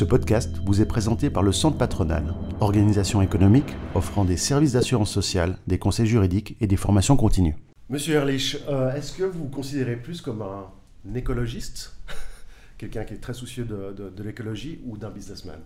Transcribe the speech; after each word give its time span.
Ce 0.00 0.06
podcast 0.06 0.62
vous 0.64 0.80
est 0.80 0.86
présenté 0.86 1.28
par 1.28 1.42
le 1.42 1.52
Centre 1.52 1.76
Patronal, 1.76 2.32
organisation 2.60 3.20
économique 3.20 3.76
offrant 3.94 4.24
des 4.24 4.38
services 4.38 4.72
d'assurance 4.72 5.10
sociale, 5.10 5.58
des 5.66 5.78
conseils 5.78 6.06
juridiques 6.06 6.56
et 6.62 6.66
des 6.66 6.78
formations 6.78 7.18
continues. 7.18 7.54
Monsieur 7.90 8.14
Ehrlich, 8.14 8.56
euh, 8.70 8.94
est-ce 8.94 9.12
que 9.12 9.24
vous 9.24 9.40
vous 9.40 9.50
considérez 9.50 9.96
plus 9.96 10.22
comme 10.22 10.40
un 10.40 10.70
écologiste, 11.14 11.98
quelqu'un 12.78 13.04
qui 13.04 13.12
est 13.12 13.18
très 13.18 13.34
soucieux 13.34 13.66
de, 13.66 14.22
l'écologie, 14.22 14.80
ou 14.86 14.96
d'un 14.96 15.10
businessman? 15.10 15.60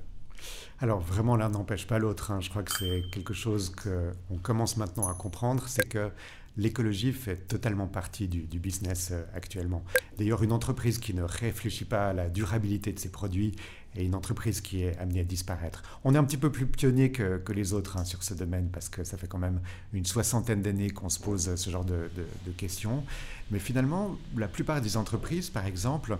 Alors 0.80 0.98
vraiment, 0.98 1.36
l'un 1.36 1.50
n'empêche 1.50 1.86
pas 1.86 2.00
l'autre. 2.00 2.32
Hein. 2.32 2.40
Je 2.40 2.50
crois 2.50 2.64
que 2.64 2.72
c'est 2.76 3.04
quelque 3.12 3.34
chose 3.34 3.70
qu'on 3.70 4.38
commence 4.38 4.76
maintenant 4.76 5.08
à 5.08 5.14
comprendre, 5.14 5.68
c'est 5.68 5.88
que 5.88 6.10
l'écologie 6.56 7.12
fait 7.12 7.36
totalement 7.36 7.86
partie 7.86 8.28
du, 8.28 8.58
business 8.58 9.10
euh, 9.12 9.22
actuellement. 9.34 9.84
D'ailleurs, 10.18 10.42
une 10.42 10.52
entreprise 10.52 10.98
qui 10.98 11.14
ne 11.14 11.22
réfléchit 11.22 11.84
pas 11.84 12.08
à 12.08 12.12
la 12.12 12.28
durabilité 12.28 12.92
de 12.92 12.98
ses 12.98 13.10
produits 13.10 13.54
est 13.96 14.04
une 14.04 14.14
entreprise 14.14 14.60
qui 14.60 14.82
est 14.82 14.96
amenée 14.98 15.20
à 15.20 15.24
disparaître. 15.24 15.82
On 16.04 16.14
est 16.14 16.18
un 16.18 16.24
petit 16.24 16.36
peu 16.36 16.50
plus 16.50 16.66
pionnier 16.66 17.12
que, 17.12 17.52
les 17.52 17.72
autres 17.72 17.96
hein, 17.96 18.04
sur 18.04 18.22
ce 18.22 18.34
domaine 18.34 18.68
parce 18.72 18.88
que 18.88 19.04
ça 19.04 19.16
fait 19.16 19.28
quand 19.28 19.38
même 19.38 19.60
une 19.92 20.04
soixantaine 20.04 20.62
d'années 20.62 20.90
qu'on 20.90 21.08
se 21.08 21.20
pose 21.20 21.54
ce 21.54 21.70
genre 21.70 21.84
de 21.84 22.08
questions. 22.56 23.04
Mais 23.50 23.58
finalement, 23.58 24.16
la 24.36 24.48
plupart 24.48 24.80
des 24.80 24.96
entreprises, 24.96 25.50
par 25.50 25.66
exemple, 25.66 26.18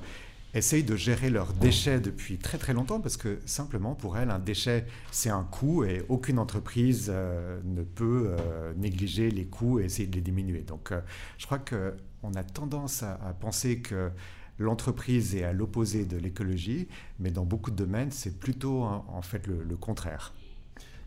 essayent 0.55 0.84
de 0.84 0.97
gérer 0.97 1.30
leurs 1.30 1.52
déchets 1.52 2.00
depuis 2.00 2.38
très 2.38 2.59
très 2.59 2.73
longtemps 2.73 3.00
parce 3.00 3.16
que 3.16 3.41
simplement 3.45 3.95
pour 3.95 4.16
elles, 4.16 4.30
un 4.30 4.38
déchet, 4.38 4.86
c'est 5.11 5.30
un 5.30 5.42
coût 5.42 5.84
et 5.84 6.05
aucune 6.09 6.38
entreprise 6.38 7.09
euh, 7.12 7.61
ne 7.64 7.83
peut 7.83 8.28
euh, 8.28 8.72
négliger 8.77 9.30
les 9.30 9.47
coûts 9.47 9.80
et 9.80 9.84
essayer 9.84 10.06
de 10.06 10.14
les 10.14 10.20
diminuer. 10.20 10.61
Donc 10.61 10.92
euh, 10.92 11.00
je 11.38 11.47
crois 11.47 11.59
qu'on 11.59 12.34
a 12.34 12.45
tendance 12.45 13.02
à, 13.02 13.16
penser 13.41 13.80
que 13.80 14.11
l'entreprise 14.58 15.34
est 15.34 15.44
à 15.44 15.52
l'opposé 15.52 16.05
de 16.05 16.16
l'écologie, 16.16 16.88
mais 17.19 17.30
dans 17.30 17.44
beaucoup 17.44 17.70
de 17.70 17.77
domaines, 17.77 18.10
c'est 18.10 18.38
plutôt 18.38 18.83
en 18.83 19.22
fait 19.22 19.46
le, 19.46 19.77
contraire. 19.77 20.33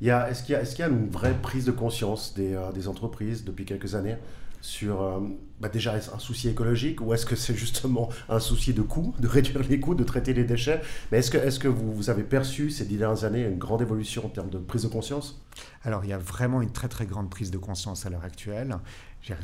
Est-ce 0.02 0.44
qu'il 0.44 0.56
y, 0.80 0.82
a 0.84 0.88
une 0.88 1.10
vraie 1.10 1.36
prise 1.42 1.66
de 1.66 1.72
conscience 1.72 2.36
des 2.36 2.88
entreprises 2.88 3.44
depuis 3.44 3.66
quelques 3.66 3.96
années 3.96 4.18
sur 4.62 5.02
euh, 5.02 5.20
bah, 5.60 5.70
déjà 5.70 5.96
un 5.96 6.20
souci 6.20 6.50
écologique 6.50 7.02
ou 7.02 7.14
est-ce 7.14 7.26
que 7.26 7.36
c'est 7.36 7.56
justement 7.56 8.10
un 8.30 8.40
souci 8.40 8.74
de 8.74 8.82
coût, 8.82 9.14
de 9.20 9.28
réduire 9.28 9.62
les 9.70 9.80
coûts, 9.80 9.96
de 9.96 10.04
traiter 10.04 10.34
les 10.34 10.44
déchets? 10.44 10.82
Mais 11.12 11.20
est-ce 11.20 11.32
que, 11.32 11.38
est 11.38 11.60
que 11.60 11.68
vous, 11.68 11.94
vous, 11.94 12.10
avez 12.10 12.24
perçu 12.24 12.70
ces 12.70 12.86
dix 12.86 12.98
dernières 12.98 13.24
années 13.24 13.44
une 13.46 13.58
grande 13.58 13.82
évolution 13.82 14.26
en 14.26 14.30
termes 14.30 14.50
de 14.50 14.58
prise 14.58 14.84
de 14.84 14.88
conscience? 14.88 15.42
Alors 15.84 16.04
il 16.04 16.10
y 16.10 16.14
a 16.14 16.18
vraiment 16.18 16.62
une 16.62 16.72
très 16.72 16.88
très 16.88 17.06
grande 17.06 17.30
prise 17.30 17.52
de 17.52 17.58
conscience 17.58 18.06
à 18.06 18.10
l'heure 18.10 18.24
actuelle. 18.24 18.78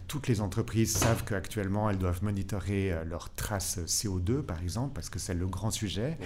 Toutes 0.08 0.28
les 0.28 0.40
entreprises 0.40 0.96
savent 0.96 1.24
qu'actuellement 1.26 1.90
elles 1.90 1.98
doivent 1.98 2.24
monitorer 2.24 2.94
euh, 2.94 3.04
leurs 3.04 3.34
traces 3.34 3.80
CO2 3.80 4.42
par 4.42 4.62
exemple 4.62 4.94
parce 4.94 5.10
que 5.10 5.20
c'est 5.20 5.34
le 5.34 5.48
grand 5.48 5.72
sujet. 5.72 6.18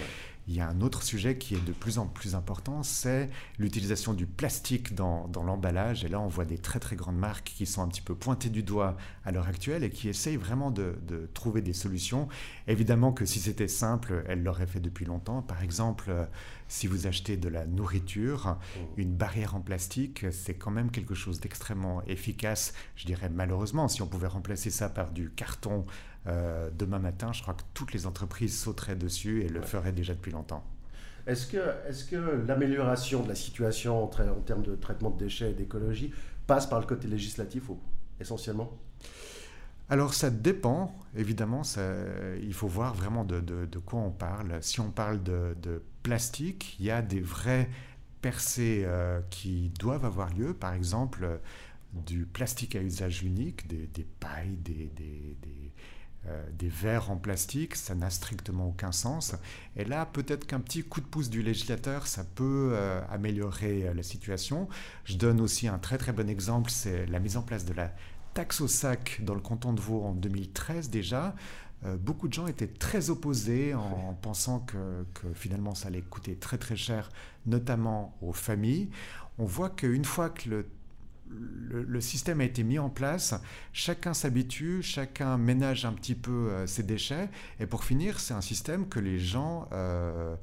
Il 0.48 0.54
y 0.54 0.60
a 0.60 0.68
un 0.68 0.80
autre 0.80 1.02
sujet 1.02 1.36
qui 1.36 1.54
est 1.54 1.64
de 1.64 1.72
plus 1.72 1.98
en 1.98 2.06
plus 2.06 2.34
important, 2.34 2.82
c'est 2.82 3.28
l'utilisation 3.58 4.14
du 4.14 4.26
plastique 4.26 4.94
dans, 4.94 5.28
l'emballage. 5.44 6.06
Et 6.06 6.08
là, 6.08 6.20
on 6.20 6.26
voit 6.26 6.46
des 6.46 6.56
très 6.56 6.80
très 6.80 6.96
grandes 6.96 7.18
marques 7.18 7.52
qui 7.54 7.66
sont 7.66 7.82
un 7.82 7.88
petit 7.88 8.00
peu 8.00 8.14
pointées 8.14 8.48
du 8.48 8.62
doigt 8.62 8.96
à 9.26 9.30
l'heure 9.30 9.46
actuelle 9.46 9.84
et 9.84 9.90
qui 9.90 10.08
essayent 10.08 10.38
vraiment 10.38 10.70
de, 10.70 10.96
trouver 11.34 11.60
des 11.60 11.74
solutions. 11.74 12.28
Évidemment 12.66 13.12
que 13.12 13.26
si 13.26 13.40
c'était 13.40 13.68
simple, 13.68 14.24
elles 14.26 14.42
l'auraient 14.42 14.66
fait 14.66 14.80
depuis 14.80 15.04
longtemps. 15.04 15.42
Par 15.42 15.62
exemple, 15.62 16.10
si 16.66 16.86
vous 16.86 17.06
achetez 17.06 17.36
de 17.36 17.48
la 17.50 17.66
nourriture, 17.66 18.46
mmh. 18.46 18.80
une 18.96 19.14
barrière 19.14 19.54
en 19.54 19.60
plastique, 19.60 20.24
c'est 20.32 20.54
quand 20.54 20.70
même 20.70 20.90
quelque 20.90 21.14
chose 21.14 21.40
d'extrêmement 21.40 22.02
efficace. 22.06 22.72
Je 22.96 23.04
dirais 23.04 23.28
malheureusement, 23.28 23.86
si 23.86 24.00
on 24.00 24.06
pouvait 24.06 24.26
remplacer 24.26 24.70
ça 24.70 24.88
par 24.88 25.10
du 25.10 25.30
carton 25.30 25.84
euh, 26.28 26.70
demain 26.76 26.98
matin, 26.98 27.32
je 27.32 27.42
crois 27.42 27.54
que 27.54 27.62
toutes 27.74 27.92
les 27.92 28.06
entreprises 28.06 28.58
sauteraient 28.58 28.96
dessus 28.96 29.42
et 29.42 29.48
le 29.48 29.62
feraient 29.62 29.92
déjà 29.92 30.14
depuis 30.14 30.32
longtemps. 30.32 30.64
Est-ce 31.26 31.46
que, 31.46 31.58
est 31.88 32.10
que 32.10 32.16
l'amélioration 32.46 33.22
de 33.22 33.28
la 33.28 33.34
situation 33.34 34.04
en, 34.04 34.06
en, 34.06 34.40
termes 34.40 34.62
de 34.62 34.74
traitement 34.76 35.10
de 35.10 35.18
déchets 35.18 35.50
et 35.50 35.54
d'écologie 35.54 36.12
passe 36.46 36.66
par 36.66 36.80
le 36.80 36.86
côté 36.86 37.06
législatif 37.06 37.68
ou, 37.68 37.78
essentiellement? 38.20 38.72
Alors 39.90 40.12
ça 40.12 40.30
dépend, 40.30 40.94
évidemment, 41.16 41.62
il 42.42 42.52
faut 42.52 42.66
voir 42.66 42.94
vraiment 42.94 43.24
de, 43.24 43.66
quoi 43.84 44.00
on 44.00 44.10
parle. 44.10 44.58
Si 44.62 44.80
on 44.80 44.90
parle 44.90 45.22
de, 45.22 45.82
plastique, 46.02 46.76
il 46.78 46.86
y 46.86 46.90
a 46.90 47.02
des 47.02 47.20
vrais 47.20 47.68
percées 48.20 48.82
euh, 48.84 49.20
qui 49.30 49.70
doivent 49.78 50.04
avoir 50.04 50.32
lieu, 50.34 50.54
par 50.54 50.72
exemple 50.72 51.40
du 51.92 52.26
plastique 52.26 52.76
à 52.76 52.82
usage 52.82 53.22
unique, 53.22 53.66
des, 53.66 54.06
pailles, 54.20 54.56
des, 54.56 54.90
euh, 55.00 55.34
des 55.42 55.72
verres 56.60 57.10
en 57.10 57.16
plastique, 57.16 57.74
ça 57.74 57.94
n'a 57.94 58.10
strictement 58.10 58.68
aucun 58.68 58.92
sens. 58.92 59.34
Et 59.76 59.84
là, 59.84 60.06
peut-être 60.06 60.46
qu'un 60.46 60.60
petit 60.60 60.82
coup 60.82 61.00
de 61.00 61.06
pouce 61.06 61.30
du 61.30 61.42
législateur, 61.42 62.06
ça 62.06 62.24
peut 62.24 62.70
euh, 62.72 63.00
améliorer 63.10 63.88
euh, 63.88 63.94
la 63.94 64.02
situation. 64.02 64.68
Je 65.04 65.16
donne 65.16 65.40
aussi 65.40 65.68
un 65.68 65.78
très 65.78 65.98
très 65.98 66.12
bon 66.12 66.28
exemple, 66.28 66.70
c'est 66.70 67.06
la 67.06 67.18
mise 67.18 67.36
en 67.36 67.42
place 67.42 67.64
de 67.64 67.74
la 67.74 67.92
taxe 68.34 68.60
au 68.60 68.68
sac 68.68 69.20
dans 69.22 69.34
le 69.34 69.40
canton 69.40 69.72
de 69.72 69.80
Vaud 69.80 70.04
en 70.04 70.12
2013 70.12 70.90
déjà. 70.90 71.34
beaucoup 71.98 72.28
de 72.28 72.34
gens 72.34 72.46
étaient 72.46 72.68
très 72.68 73.10
opposés 73.10 73.74
en, 73.74 74.14
pensant 74.20 74.60
que, 74.60 75.04
que, 75.14 75.32
finalement 75.32 75.74
ça 75.74 75.88
allait 75.88 76.02
coûter 76.02 76.36
très 76.36 76.58
très 76.58 76.76
cher, 76.76 77.10
notamment 77.46 78.16
aux 78.20 78.32
familles. 78.32 78.90
On 79.38 79.44
voit 79.44 79.70
qu'une 79.70 80.04
fois 80.04 80.28
que 80.30 80.50
le 80.50 80.68
le, 81.70 82.00
système 82.00 82.40
a 82.40 82.44
été 82.44 82.62
mis 82.62 82.78
en 82.78 82.88
place, 82.88 83.34
chacun 83.72 84.14
s'habitue, 84.14 84.82
chacun 84.82 85.36
ménage 85.36 85.84
un 85.84 85.92
petit 85.92 86.14
peu 86.14 86.50
euh, 86.50 86.66
ses 86.66 86.82
déchets, 86.82 87.28
et 87.60 87.66
pour 87.66 87.84
finir, 87.84 88.20
c'est 88.20 88.34
un 88.34 88.40
système 88.40 88.88
que 88.88 89.00
les 89.00 89.18
gens, 89.18 89.68
euh, 89.72 90.34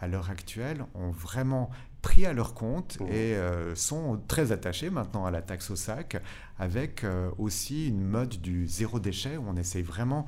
à 0.00 0.08
l'heure 0.08 0.30
actuelle, 0.30 0.84
ont 0.94 1.10
vraiment 1.10 1.70
pris 2.02 2.24
à 2.24 2.32
leur 2.32 2.54
compte 2.54 2.98
mmh. 3.00 3.06
et 3.08 3.34
euh, 3.34 3.74
sont 3.74 4.20
très 4.26 4.52
attachés 4.52 4.88
maintenant 4.88 5.26
à 5.26 5.30
la 5.30 5.42
taxe 5.42 5.70
au 5.70 5.76
sac, 5.76 6.16
avec 6.58 7.04
aussi 7.38 7.88
une 7.88 8.04
mode 8.04 8.40
du 8.40 8.66
zéro 8.66 9.00
déchet, 9.00 9.36
où 9.36 9.44
on 9.48 9.56
essaye 9.56 9.82
vraiment 9.82 10.26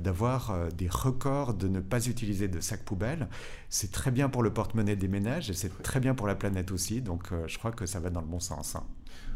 d'avoir 0.00 0.72
des 0.72 0.88
records 0.88 1.54
de 1.54 1.68
ne 1.68 1.78
pas 1.78 2.08
utiliser 2.08 2.48
de 2.48 2.58
sacs 2.58 2.82
poubelles. 2.82 3.28
C'est 3.68 3.92
très 3.92 4.10
bien 4.10 4.28
pour 4.28 4.42
le 4.42 4.52
porte-monnaie 4.52 4.96
des 4.96 5.06
ménages 5.06 5.50
et 5.50 5.52
c'est 5.52 5.82
très 5.82 6.00
bien 6.00 6.16
pour 6.16 6.26
la 6.26 6.34
planète 6.34 6.72
aussi, 6.72 7.00
donc 7.00 7.28
je 7.46 7.58
crois 7.58 7.70
que 7.70 7.86
ça 7.86 8.00
va 8.00 8.10
dans 8.10 8.22
le 8.22 8.26
bon 8.26 8.40
sens. 8.40 8.74
Hein. 8.74 8.82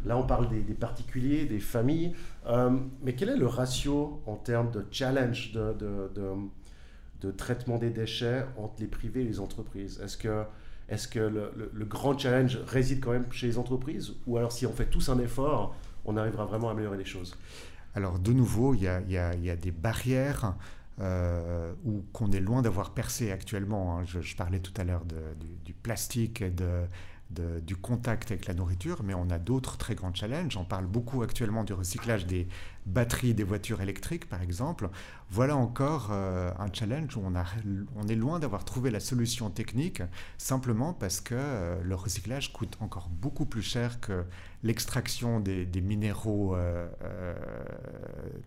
Là, 0.05 0.17
on 0.17 0.23
parle 0.23 0.49
des, 0.49 0.73
particuliers, 0.73 1.45
des 1.45 1.59
familles. 1.59 2.13
Euh, 2.47 2.71
mais 3.01 3.13
quel 3.13 3.29
est 3.29 3.37
le 3.37 3.47
ratio 3.47 4.21
en 4.25 4.35
termes 4.35 4.71
de 4.71 4.85
challenge 4.91 5.53
de, 5.53 7.31
traitement 7.37 7.77
des 7.77 7.89
déchets 7.89 8.45
entre 8.57 8.75
les 8.79 8.87
privés 8.87 9.21
et 9.21 9.25
les 9.25 9.39
entreprises? 9.39 10.01
Est-ce 10.03 10.17
que, 10.17 10.43
est 10.89 11.09
que 11.09 11.19
le, 11.19 11.85
grand 11.85 12.17
challenge 12.17 12.59
réside 12.67 12.99
quand 12.99 13.11
même 13.11 13.31
chez 13.31 13.47
les 13.47 13.57
entreprises? 13.57 14.13
Ou 14.27 14.37
alors, 14.37 14.51
si 14.51 14.65
on 14.65 14.73
fait 14.73 14.87
tous 14.87 15.09
un 15.09 15.19
effort, 15.19 15.75
on 16.05 16.17
arrivera 16.17 16.45
vraiment 16.45 16.67
à 16.69 16.71
améliorer 16.71 16.97
les 16.97 17.05
choses? 17.05 17.37
Alors, 17.95 18.19
de 18.19 18.33
nouveau, 18.33 18.73
il 18.73 18.83
y 18.83 18.87
a, 18.87 19.55
des 19.55 19.71
barrières. 19.71 20.55
Euh, 20.99 21.73
ou 21.85 22.05
qu'on 22.13 22.31
est 22.31 22.39
loin 22.39 22.61
d'avoir 22.61 22.91
percé 22.91 23.31
actuellement. 23.31 23.97
Hein. 23.97 24.03
Je, 24.05 24.35
parlais 24.35 24.59
tout 24.59 24.79
à 24.79 24.83
l'heure 24.83 25.05
du, 25.05 25.47
du, 25.65 25.73
plastique 25.73 26.43
et 26.43 26.51
de, 26.51 26.83
du 27.29 27.75
contact 27.75 28.31
avec 28.31 28.45
la 28.45 28.53
nourriture, 28.53 29.01
mais 29.03 29.13
on 29.13 29.29
a 29.29 29.39
d'autres 29.39 29.77
très 29.77 29.95
grands 29.95 30.13
challenges. 30.13 30.55
On 30.57 30.65
parle 30.65 30.85
beaucoup 30.85 31.23
actuellement 31.23 31.63
du 31.63 31.73
recyclage 31.73 32.27
des 32.27 32.47
batteries 32.85 33.33
des 33.33 33.43
voitures 33.43 33.81
électriques, 33.81 34.27
par 34.27 34.41
exemple. 34.41 34.89
Voilà 35.29 35.55
encore 35.55 36.09
euh, 36.11 36.51
un 36.59 36.71
challenge 36.71 37.15
où 37.17 37.21
on, 37.23 37.35
a, 37.35 37.45
on 37.95 38.07
est 38.07 38.15
loin 38.15 38.39
d'avoir 38.39 38.65
trouvé 38.65 38.91
la 38.91 38.99
solution 38.99 39.49
technique, 39.49 40.03
simplement 40.37 40.93
parce 40.93 41.21
que 41.21 41.33
euh, 41.35 41.81
le 41.81 41.95
recyclage 41.95 42.53
coûte 42.53 42.77
encore 42.81 43.09
beaucoup 43.09 43.45
plus 43.45 43.63
cher 43.63 43.99
que 43.99 44.25
l'extraction 44.61 45.39
des, 45.39 45.65
minéraux 45.81 46.55
euh, 46.55 46.87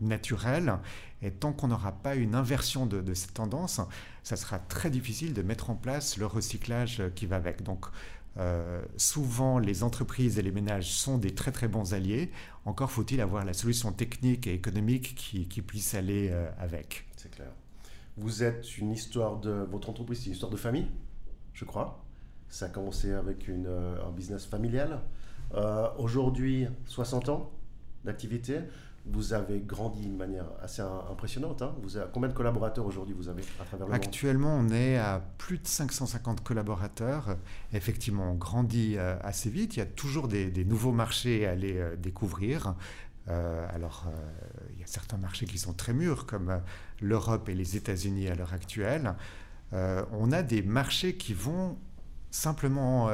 naturels. 0.00 0.79
Et 1.23 1.31
tant 1.31 1.53
qu'on 1.53 1.69
n'aura 1.69 1.93
pas 1.93 2.15
une 2.15 2.35
inversion 2.35 2.87
de, 2.87 3.00
de 3.00 3.15
cette 3.15 3.35
tendance, 3.35 3.81
ça 4.23 4.37
sera 4.37 4.59
très 4.59 4.91
difficile 4.91 5.33
de 5.33 5.43
mettre 5.43 5.71
en 5.71 5.75
place 5.75 6.19
le 6.19 6.27
recyclage 6.27 7.03
qui 7.15 7.27
va 7.27 7.37
avec. 7.37 7.62
Donc, 7.62 7.87
euh, 8.38 8.83
souvent, 8.97 9.59
les 9.59 9.83
entreprises 9.83 10.38
et 10.38 10.43
les 10.43 10.53
ménages 10.53 10.91
sont 10.93 11.19
des 11.19 11.35
très 11.35 11.53
très 11.53 11.69
bons 11.69 11.94
alliés. 11.94 12.31
Encore 12.65 12.91
faut-il 12.91 13.21
avoir 13.21 13.44
la 13.44 13.55
solution 13.55 13.93
technique 13.93 14.47
et 14.47 14.55
économique 14.55 15.15
qui, 15.15 15.62
puisse 15.62 15.94
aller 15.94 16.29
euh, 16.31 16.50
avec. 16.59 17.06
C'est 17.17 17.31
clair. 17.31 17.49
Vous 18.17 18.43
êtes 18.43 18.79
une 18.79 18.93
histoire 18.93 19.38
de 19.38 19.50
votre 19.50 19.91
entreprise, 19.91 20.21
c'est 20.21 20.27
une 20.27 20.33
histoire 20.33 20.53
de 20.53 20.56
famille, 20.56 20.87
je 21.53 21.65
crois. 21.65 22.03
Ça 22.49 22.67
a 22.67 22.69
commencé 22.69 23.12
avec 23.12 23.49
une, 23.49 23.67
euh, 23.67 24.06
un 24.06 24.11
business 24.11 24.47
familial. 24.47 25.00
Aujourd'hui, 25.97 26.67
60 26.87 27.29
ans 27.29 27.53
d'activité 28.05 28.59
vous 29.08 29.32
avez 29.32 29.61
grandi 29.61 30.00
d'une 30.00 30.17
manière 30.17 30.47
assez 30.61 30.82
impressionnante. 30.82 31.62
Hein. 31.62 31.75
vous 31.82 31.99
combien 32.12 32.29
de 32.29 32.35
collaborateurs 32.35 32.85
aujourd'hui 32.85 33.14
vous 33.14 33.29
avez 33.29 33.43
à 33.61 33.64
travers 33.64 33.87
le 33.87 33.94
Actuellement, 33.94 34.56
on 34.56 34.69
est 34.70 34.99
à 34.99 35.23
plus 35.38 35.58
de 35.58 35.67
550 35.67 36.43
collaborateurs. 36.43 37.37
Effectivement, 37.73 38.32
on 38.32 38.35
grandit 38.35 38.97
euh, 38.97 39.17
assez 39.23 39.49
vite. 39.49 39.76
Il 39.76 39.79
y 39.79 39.82
a 39.82 39.87
toujours 39.87 40.29
des, 40.29 40.64
nouveaux 40.64 40.93
marchés 40.93 41.47
à 41.47 41.53
aller 41.53 41.76
euh, 41.76 41.97
découvrir. 41.97 42.75
Euh, 43.29 43.67
alors, 43.73 44.06
il 44.75 44.81
y 44.81 44.85
a 44.85 44.87
certains 44.87 45.19
marchés 45.19 45.47
qui 45.47 45.59
sont 45.59 45.73
très 45.73 45.93
mûrs, 45.93 46.26
comme 46.26 46.61
l'Europe 47.00 47.49
et 47.49 47.55
les 47.55 47.76
États-Unis 47.76 48.29
à 48.29 48.35
l'heure 48.35 48.52
actuelle. 48.52 49.14
on 49.73 50.31
a 50.31 50.43
des 50.43 50.62
marchés 50.62 51.17
qui 51.17 51.35
vont 51.35 51.76
simplement 52.31 53.09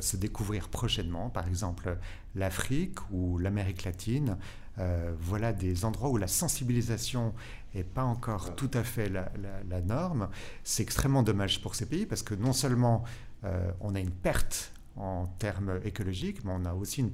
se 0.00 0.16
découvrir 0.16 0.70
prochainement, 0.70 1.28
par 1.28 1.46
exemple 1.46 1.98
l'Afrique 2.34 2.98
ou 3.10 3.36
l'Amérique 3.36 3.84
latine. 3.84 4.38
Voilà 5.20 5.52
des 5.52 5.84
endroits 5.84 6.10
où 6.10 6.16
la 6.16 6.28
sensibilisation 6.28 7.34
n'est 7.74 7.84
pas 7.84 8.04
encore 8.04 8.54
tout 8.56 8.70
à 8.74 8.82
fait 8.82 9.08
la, 9.08 9.30
la 9.68 9.80
norme. 9.80 10.28
C'est 10.64 10.82
extrêmement 10.82 11.22
dommage 11.22 11.60
pour 11.62 11.74
ces 11.74 11.86
pays 11.86 12.06
parce 12.06 12.22
que 12.22 12.34
non 12.34 12.52
seulement 12.52 13.04
on 13.80 13.94
a 13.94 14.00
une 14.00 14.10
perte 14.10 14.72
en 14.96 15.26
termes 15.38 15.80
écologiques, 15.84 16.44
mais 16.44 16.52
on 16.54 16.64
a 16.64 16.74
aussi 16.74 17.00
une, 17.00 17.12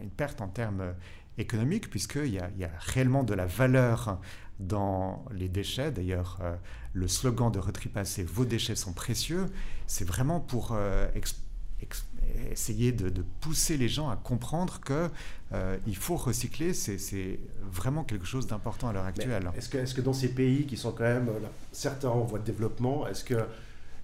une 0.00 0.10
perte 0.10 0.40
en 0.40 0.48
termes 0.48 0.94
économiques, 1.38 1.88
puisqu'il 1.90 2.26
y, 2.26 2.38
a, 2.38 2.50
il 2.54 2.60
y 2.60 2.64
a 2.64 2.70
réellement 2.78 3.22
de 3.22 3.34
la 3.34 3.46
valeur 3.46 4.20
dans 4.58 5.24
les 5.32 5.48
déchets. 5.48 5.92
D'ailleurs, 5.92 6.38
euh, 6.42 6.56
le 6.92 7.06
slogan 7.08 7.50
de 7.50 7.58
Retripa, 7.58 8.04
c'est 8.04 8.24
Vos 8.24 8.44
déchets 8.44 8.74
sont 8.74 8.92
précieux. 8.92 9.46
C'est 9.86 10.04
vraiment 10.04 10.40
pour 10.40 10.72
euh, 10.72 11.08
essayer 12.50 12.92
de, 12.92 13.24
pousser 13.40 13.76
les 13.76 13.88
gens 13.88 14.08
à 14.08 14.16
comprendre 14.16 14.80
qu'il 14.80 15.10
euh, 15.52 15.78
faut 15.94 16.16
recycler. 16.16 16.74
C'est 16.74 17.38
vraiment 17.62 18.04
quelque 18.04 18.26
chose 18.26 18.46
d'important 18.46 18.88
à 18.88 18.92
l'heure 18.92 19.04
actuelle. 19.04 19.50
Est-ce 19.56 19.68
que, 19.68 19.78
est 19.78 19.94
que, 19.94 20.00
dans 20.00 20.12
ces 20.12 20.28
pays 20.28 20.66
qui 20.66 20.76
sont 20.76 20.92
quand 20.92 21.04
même 21.04 21.30
certains 21.72 22.08
en 22.08 22.24
voie 22.24 22.38
de 22.38 22.44
développement, 22.44 23.06
est-ce 23.06 23.24
que 23.24 23.46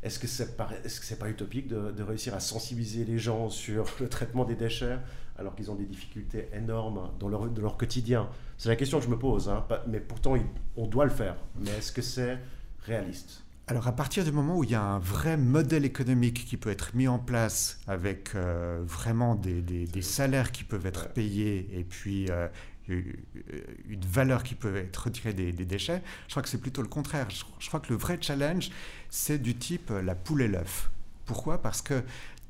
est-ce 0.03 0.19
que 0.19 0.27
c'est 0.27 0.59
pas, 0.59 0.69
est 0.85 1.19
pas 1.19 1.31
utopique 1.31 1.67
de, 1.67 2.03
réussir 2.03 2.35
à 2.35 2.41
sensibiliser 2.41 3.07
les 3.07 3.19
gens 3.19 3.49
sur 3.49 3.87
le 4.01 4.09
traitement 4.09 4.45
des 4.45 4.55
déchets 4.55 4.99
alors 5.39 5.57
qu'ils 5.57 5.71
ont 5.71 5.75
des 5.75 5.87
difficultés 5.87 6.49
énormes 6.53 7.11
dans 7.19 7.29
leur 7.29 7.77
quotidien? 7.79 8.29
C'est 8.59 8.69
la 8.69 8.77
question 8.77 8.99
que 8.99 9.05
je 9.07 9.11
me 9.11 9.19
pose, 9.19 9.49
hein, 9.49 9.65
mais 9.89 10.01
pourtant 10.01 10.35
on 10.77 10.87
doit 10.87 11.07
le 11.07 11.11
faire. 11.11 11.37
Mais 11.59 11.71
est-ce 11.71 11.91
que 11.91 12.03
c'est 12.03 12.39
réaliste? 12.81 13.44
Alors 13.67 13.89
à 13.89 13.93
partir 13.93 14.25
du 14.25 14.33
moment 14.33 14.59
où 14.59 14.65
il 14.65 14.71
y 14.71 14.75
a 14.75 14.83
un 14.83 14.99
vrai 14.99 15.37
modèle 15.37 15.85
économique 15.85 16.45
qui 16.45 16.57
peut 16.57 16.71
être 16.71 16.95
mis 16.95 17.09
en 17.09 17.19
place 17.19 17.81
avec 17.87 18.35
euh, 18.35 18.83
vraiment 18.85 19.35
des, 19.35 19.63
des, 19.63 20.03
salaires 20.03 20.53
qui 20.53 20.65
peuvent 20.65 20.87
être 20.87 21.09
payés 21.15 21.71
et 21.73 21.83
puis 21.85 22.29
euh, 22.31 22.49
une 22.89 24.05
valeur 24.07 24.43
qui 24.43 24.55
peut 24.55 24.77
être 24.77 25.05
retirée 25.05 25.33
des, 25.33 25.53
déchets. 25.53 26.03
Je 26.27 26.33
crois 26.33 26.43
que 26.43 26.49
c'est 26.49 26.61
plutôt 26.61 26.83
le 26.83 26.89
contraire. 26.89 27.29
Je, 27.31 27.69
crois 27.69 27.81
que 27.81 27.91
le 27.91 27.99
vrai 27.99 28.19
challenge, 28.21 28.71
c'est 29.09 29.39
du 29.39 29.55
type 29.55 29.91
euh, 29.91 30.03
la 30.03 30.15
poule 30.15 30.43
et 30.43 30.49
l'œuf. 30.49 30.91
Pourquoi? 31.25 31.63
Parce 31.63 31.81
que 31.81 32.03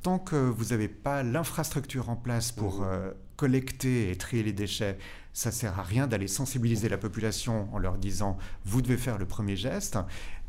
tant 0.03 0.19
que 0.19 0.37
vous 0.37 0.67
n'avez 0.67 0.89
pas 0.89 1.23
l'infrastructure 1.23 2.11
en 2.11 2.17
place 2.17 2.51
pour 2.51 2.81
mmh. 2.81 2.85
euh, 2.85 3.11
collecter 3.37 4.11
et 4.11 4.17
trier 4.17 4.43
les 4.43 4.53
déchets, 4.53 4.99
ça 5.33 5.53
sert 5.53 5.79
à 5.79 5.83
rien 5.83 6.07
d'aller 6.07 6.29
sensibiliser 6.29 6.89
la 6.89 6.99
population 6.99 7.69
en 7.73 7.79
leur 7.79 7.97
disant 7.97 8.37
vous 8.65 8.83
devez 8.83 8.97
faire 8.97 9.19
le 9.19 9.27
premier 9.27 9.57
geste. 9.57 9.99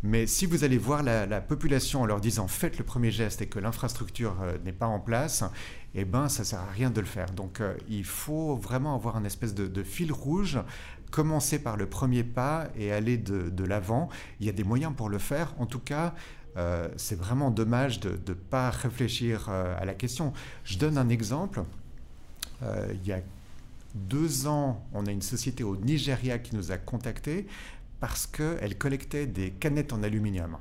Mais 0.05 0.27
si 0.27 0.45
vous 0.45 0.63
allez 0.63 0.77
voir 0.77 1.01
la, 1.01 1.41
population 1.41 2.03
en 2.03 2.05
leur 2.05 2.21
disant 2.21 2.47
faites 2.47 2.77
le 2.77 2.83
premier 2.83 3.09
geste 3.09 3.41
et 3.41 3.47
que 3.47 3.57
l'infrastructure 3.57 4.35
euh, 4.43 4.55
n'est 4.63 4.71
pas 4.71 4.85
en 4.85 4.99
place, 4.99 5.43
eh 5.95 6.05
ben 6.05 6.29
ça 6.29 6.43
sert 6.43 6.59
à 6.59 6.69
rien 6.69 6.91
de 6.91 6.99
le 6.99 7.07
faire. 7.07 7.31
Donc 7.31 7.59
euh, 7.59 7.75
il 7.89 8.03
faut 8.03 8.55
vraiment 8.55 8.93
avoir 8.93 9.17
un 9.17 9.23
espèce 9.23 9.55
de, 9.55 9.83
fil 9.83 10.11
rouge, 10.11 10.59
commencer 11.09 11.57
par 11.57 11.75
le 11.75 11.87
premier 11.87 12.23
pas 12.23 12.67
et 12.77 12.91
aller 12.91 13.17
de, 13.17 13.63
l'avant. 13.63 14.09
Il 14.39 14.45
y 14.45 14.49
a 14.49 14.51
des 14.51 14.63
moyens 14.63 14.93
pour 14.95 15.09
le 15.09 15.17
faire. 15.17 15.55
En 15.57 15.65
tout 15.65 15.79
cas, 15.79 16.13
euh, 16.55 16.87
c'est 16.97 17.17
vraiment 17.17 17.49
dommage 17.49 17.99
de 17.99 18.11
ne 18.11 18.33
pas 18.35 18.69
réfléchir 18.69 19.49
à 19.49 19.85
la 19.85 19.95
question. 19.95 20.33
Je 20.65 20.77
donne 20.77 20.99
un 20.99 21.09
exemple. 21.09 21.63
il 22.61 23.07
y 23.07 23.11
a 23.11 23.21
deux 23.95 24.45
ans, 24.45 24.85
on 24.93 25.07
a 25.07 25.11
une 25.11 25.23
société 25.23 25.63
au 25.63 25.77
Nigeria 25.77 26.37
qui 26.37 26.55
nous 26.55 26.71
a 26.71 26.77
contactés 26.77 27.47
parce 28.05 28.27
qu'elle 28.27 28.77
collectait 28.77 29.25
des 29.25 29.49
canettes 29.49 29.91
en 29.91 30.03
aluminium. 30.03 30.59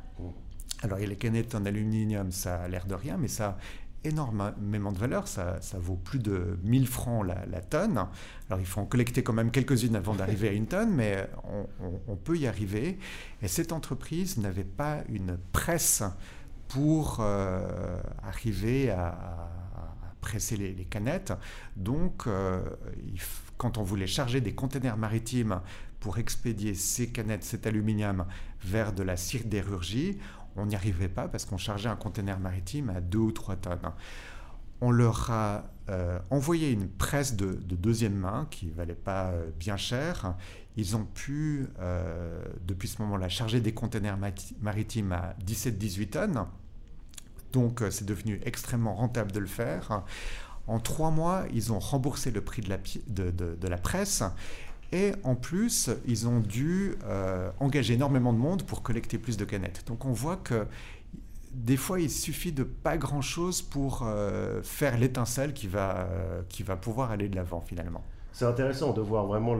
Alors, 0.80 0.96
les 0.96 1.16
canettes 1.16 1.54
en 1.54 1.66
aluminium, 1.66 2.32
ça 2.32 2.62
a 2.62 2.68
l'air 2.68 2.86
de 2.86 2.94
rien, 2.94 3.18
mais 3.18 3.28
ça 3.28 3.48
a 3.48 3.56
énormément 4.08 4.92
de 4.92 4.98
valeur. 4.98 5.28
Ça, 5.28 5.60
ça 5.60 5.78
vaut 5.78 5.96
plus 5.96 6.20
de 6.20 6.58
1000 6.62 6.86
francs 6.86 7.26
la, 7.26 7.60
tonne. 7.60 7.98
Alors, 8.48 8.60
il 8.60 8.64
faut 8.64 8.80
en 8.80 8.86
collecter 8.86 9.22
quand 9.22 9.34
même 9.34 9.50
quelques-unes 9.50 9.94
avant 9.94 10.14
d'arriver 10.14 10.48
à 10.48 10.52
une 10.52 10.66
tonne, 10.66 10.94
mais 10.94 11.28
on, 12.08 12.16
peut 12.16 12.38
y 12.38 12.46
arriver. 12.46 12.98
Et 13.42 13.48
cette 13.48 13.72
entreprise 13.72 14.38
n'avait 14.38 14.64
pas 14.64 15.00
une 15.10 15.36
presse 15.52 16.02
pour 16.68 17.18
euh, 17.20 18.00
arriver 18.22 18.88
à 18.88 19.50
presser 20.22 20.56
les, 20.56 20.86
canettes. 20.86 21.34
Donc, 21.76 22.26
euh, 22.26 22.62
quand 23.58 23.76
on 23.76 23.82
voulait 23.82 24.06
charger 24.06 24.40
des 24.40 24.54
containers 24.54 24.96
maritimes 24.96 25.60
pour 26.04 26.18
expédier 26.18 26.74
ces 26.74 27.08
canettes, 27.08 27.44
cet 27.44 27.66
aluminium, 27.66 28.26
vers 28.62 28.92
de 28.92 29.02
la 29.02 29.16
sidérurgie, 29.16 30.18
on 30.54 30.66
n'y 30.66 30.74
arrivait 30.74 31.08
pas 31.08 31.28
parce 31.28 31.46
qu'on 31.46 31.56
chargeait 31.56 31.88
un 31.88 31.96
conteneur 31.96 32.38
maritime 32.40 32.90
à 32.90 33.00
2 33.00 33.18
ou 33.18 33.32
3 33.32 33.56
tonnes. 33.56 33.90
On 34.82 34.90
leur 34.90 35.30
a 35.30 35.64
euh, 35.88 36.18
envoyé 36.28 36.72
une 36.72 36.90
presse 36.90 37.36
de, 37.36 37.54
deuxième 37.54 38.16
main 38.16 38.46
qui 38.50 38.68
valait 38.68 38.94
pas 38.94 39.28
euh, 39.28 39.48
bien 39.58 39.78
cher. 39.78 40.34
Ils 40.76 40.94
ont 40.94 41.06
pu, 41.06 41.68
depuis 42.66 42.88
ce 42.88 43.00
moment-là, 43.00 43.30
charger 43.30 43.60
des 43.62 43.72
conteneurs 43.72 44.18
maritimes 44.60 45.12
à 45.12 45.34
17-18 45.46 46.10
tonnes. 46.10 46.46
Donc 47.54 47.80
euh, 47.80 47.90
c'est 47.90 48.04
devenu 48.04 48.40
extrêmement 48.44 48.94
rentable 48.94 49.32
de 49.32 49.38
le 49.38 49.46
faire. 49.46 50.02
En 50.66 50.80
trois 50.80 51.10
mois, 51.10 51.44
ils 51.52 51.72
ont 51.72 51.78
remboursé 51.78 52.30
le 52.30 52.42
prix 52.42 52.62
de, 52.62 53.68
la 53.68 53.78
presse. 53.78 54.22
Et 54.94 55.12
en 55.24 55.34
plus, 55.34 55.90
ils 56.06 56.28
ont 56.28 56.38
dû 56.38 56.94
euh, 57.04 57.50
engager 57.58 57.94
énormément 57.94 58.32
de 58.32 58.38
monde 58.38 58.62
pour 58.62 58.82
collecter 58.82 59.18
plus 59.18 59.36
de 59.36 59.44
canettes. 59.44 59.82
Donc 59.88 60.04
on 60.04 60.12
voit 60.12 60.36
que 60.36 60.66
des 61.52 61.76
fois, 61.76 62.00
il 62.00 62.10
suffit 62.10 62.52
de 62.52 62.62
pas 62.62 62.96
grand-chose 62.96 63.60
pour 63.60 64.04
euh, 64.04 64.62
faire 64.62 64.96
l'étincelle 64.96 65.52
qui, 65.52 65.66
va 65.66 66.08
qui 66.48 66.62
va 66.62 66.76
pouvoir 66.76 67.10
aller 67.10 67.28
de 67.28 67.34
l'avant 67.34 67.60
finalement. 67.60 68.02
C'est 68.32 68.44
intéressant 68.44 68.92
de 68.92 69.00
voir 69.00 69.26
vraiment 69.26 69.56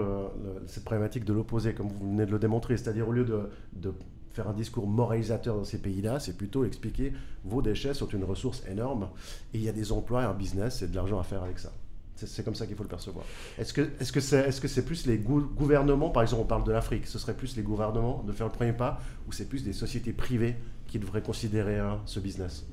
cette 0.66 0.84
problématique 0.84 1.24
de 1.24 1.32
l'opposé, 1.32 1.74
comme 1.74 1.88
vous 1.88 2.10
venez 2.10 2.26
de 2.26 2.32
le 2.32 2.38
démontrer. 2.38 2.76
C'est-à-dire 2.76 3.08
au 3.08 3.12
lieu 3.12 3.24
de, 3.24 3.48
de 3.74 3.92
faire 4.34 4.48
un 4.48 4.52
discours 4.52 4.86
moralisateur 4.86 5.56
dans 5.56 5.64
ces 5.64 5.78
pays-là, 5.78 6.20
c'est 6.20 6.36
plutôt 6.36 6.64
expliquer 6.64 7.12
vos 7.44 7.62
déchets 7.62 7.94
sont 7.94 8.08
une 8.08 8.24
ressource 8.24 8.62
énorme 8.68 9.08
et 9.52 9.58
il 9.58 9.62
y 9.62 9.68
a 9.68 9.72
des 9.72 9.92
emplois, 9.92 10.24
un 10.24 10.34
business 10.34 10.82
et 10.82 10.88
de 10.88 10.94
l'argent 10.94 11.18
à 11.18 11.24
faire 11.24 11.42
avec 11.42 11.58
ça. 11.58 11.72
C'est 12.16 12.44
comme 12.44 12.54
ça 12.54 12.66
qu'il 12.66 12.76
faut 12.76 12.84
le 12.84 12.88
percevoir. 12.88 13.24
Est-ce 13.58 13.72
que 13.72 14.20
c'est 14.20 14.48
-ce 14.48 14.60
-ce 14.60 14.68
c'est 14.68 14.84
plus 14.84 15.06
les 15.06 15.18
gouvernements, 15.18 16.10
par 16.10 16.22
exemple 16.22 16.42
on 16.42 16.46
parle 16.46 16.64
de 16.64 16.72
l'Afrique, 16.72 17.06
ce 17.06 17.18
serait 17.18 17.36
plus 17.36 17.56
les 17.56 17.62
gouvernements 17.62 18.22
de 18.22 18.32
faire 18.32 18.46
le 18.46 18.52
premier 18.52 18.72
pas 18.72 19.00
ou 19.26 19.32
c'est 19.32 19.48
plus 19.48 19.62
des 19.64 19.72
sociétés 19.72 20.12
privées 20.12 20.56
qui 20.86 20.98
devraient 20.98 21.22
considérer 21.22 21.78
ce 22.06 22.20
business? 22.20 22.64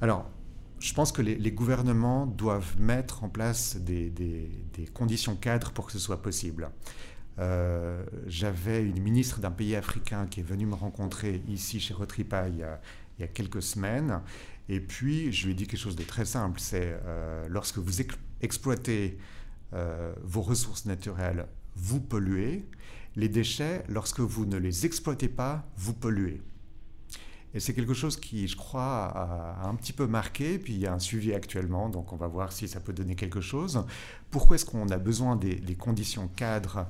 Alors, 0.00 0.24
je 0.80 0.94
pense 0.94 1.12
que 1.12 1.20
les, 1.20 1.52
gouvernements 1.52 2.26
doivent 2.26 2.80
mettre 2.80 3.22
en 3.22 3.28
place 3.28 3.76
des, 3.76 4.12
conditions 4.94 5.36
cadres 5.36 5.72
pour 5.72 5.86
que 5.86 5.92
ce 5.92 5.98
soit 5.98 6.22
possible. 6.22 6.70
Euh, 7.38 8.02
j'avais 8.26 8.82
une 8.82 9.00
ministre 9.00 9.40
d'un 9.40 9.50
pays 9.50 9.76
africain 9.76 10.26
qui 10.26 10.40
est 10.40 10.42
venue 10.42 10.66
me 10.66 10.74
rencontrer 10.74 11.42
ici 11.48 11.80
chez 11.80 11.94
Retripa 11.94 12.48
il 12.48 12.58
y 12.58 12.62
a, 12.62 12.80
il 13.18 13.22
y 13.22 13.24
a 13.24 13.28
quelques 13.28 13.62
semaines. 13.62 14.20
Et 14.68 14.80
puis, 14.80 15.32
je 15.32 15.46
lui 15.46 15.52
ai 15.52 15.54
dit 15.54 15.66
quelque 15.66 15.80
chose 15.80 15.96
de 15.96 16.02
très 16.02 16.24
simple. 16.24 16.60
C'est 16.60 16.98
euh, 17.04 17.46
lorsque 17.48 17.78
vous 17.78 18.00
exploitez 18.42 19.18
euh, 19.72 20.12
vos 20.22 20.42
ressources 20.42 20.86
naturelles, 20.86 21.46
vous 21.76 22.00
polluez. 22.00 22.66
Les 23.16 23.28
déchets, 23.28 23.84
lorsque 23.88 24.20
vous 24.20 24.46
ne 24.46 24.56
les 24.56 24.86
exploitez 24.86 25.28
pas, 25.28 25.66
vous 25.76 25.94
polluez. 25.94 26.40
Et 27.52 27.58
c'est 27.58 27.74
quelque 27.74 27.94
chose 27.94 28.16
qui, 28.16 28.46
je 28.46 28.56
crois, 28.56 29.06
a, 29.06 29.68
un 29.68 29.74
petit 29.74 29.92
peu 29.92 30.06
marqué. 30.06 30.58
Puis 30.58 30.74
il 30.74 30.78
y 30.78 30.86
a 30.86 30.92
un 30.92 31.00
suivi 31.00 31.34
actuellement, 31.34 31.88
donc 31.88 32.12
on 32.12 32.16
va 32.16 32.28
voir 32.28 32.52
si 32.52 32.68
ça 32.68 32.80
peut 32.80 32.92
donner 32.92 33.16
quelque 33.16 33.40
chose. 33.40 33.84
Pourquoi 34.30 34.56
est-ce 34.56 34.64
qu'on 34.64 34.88
a 34.88 34.98
besoin 34.98 35.34
des, 35.34 35.56
des 35.56 35.74
conditions 35.74 36.28
cadres 36.28 36.86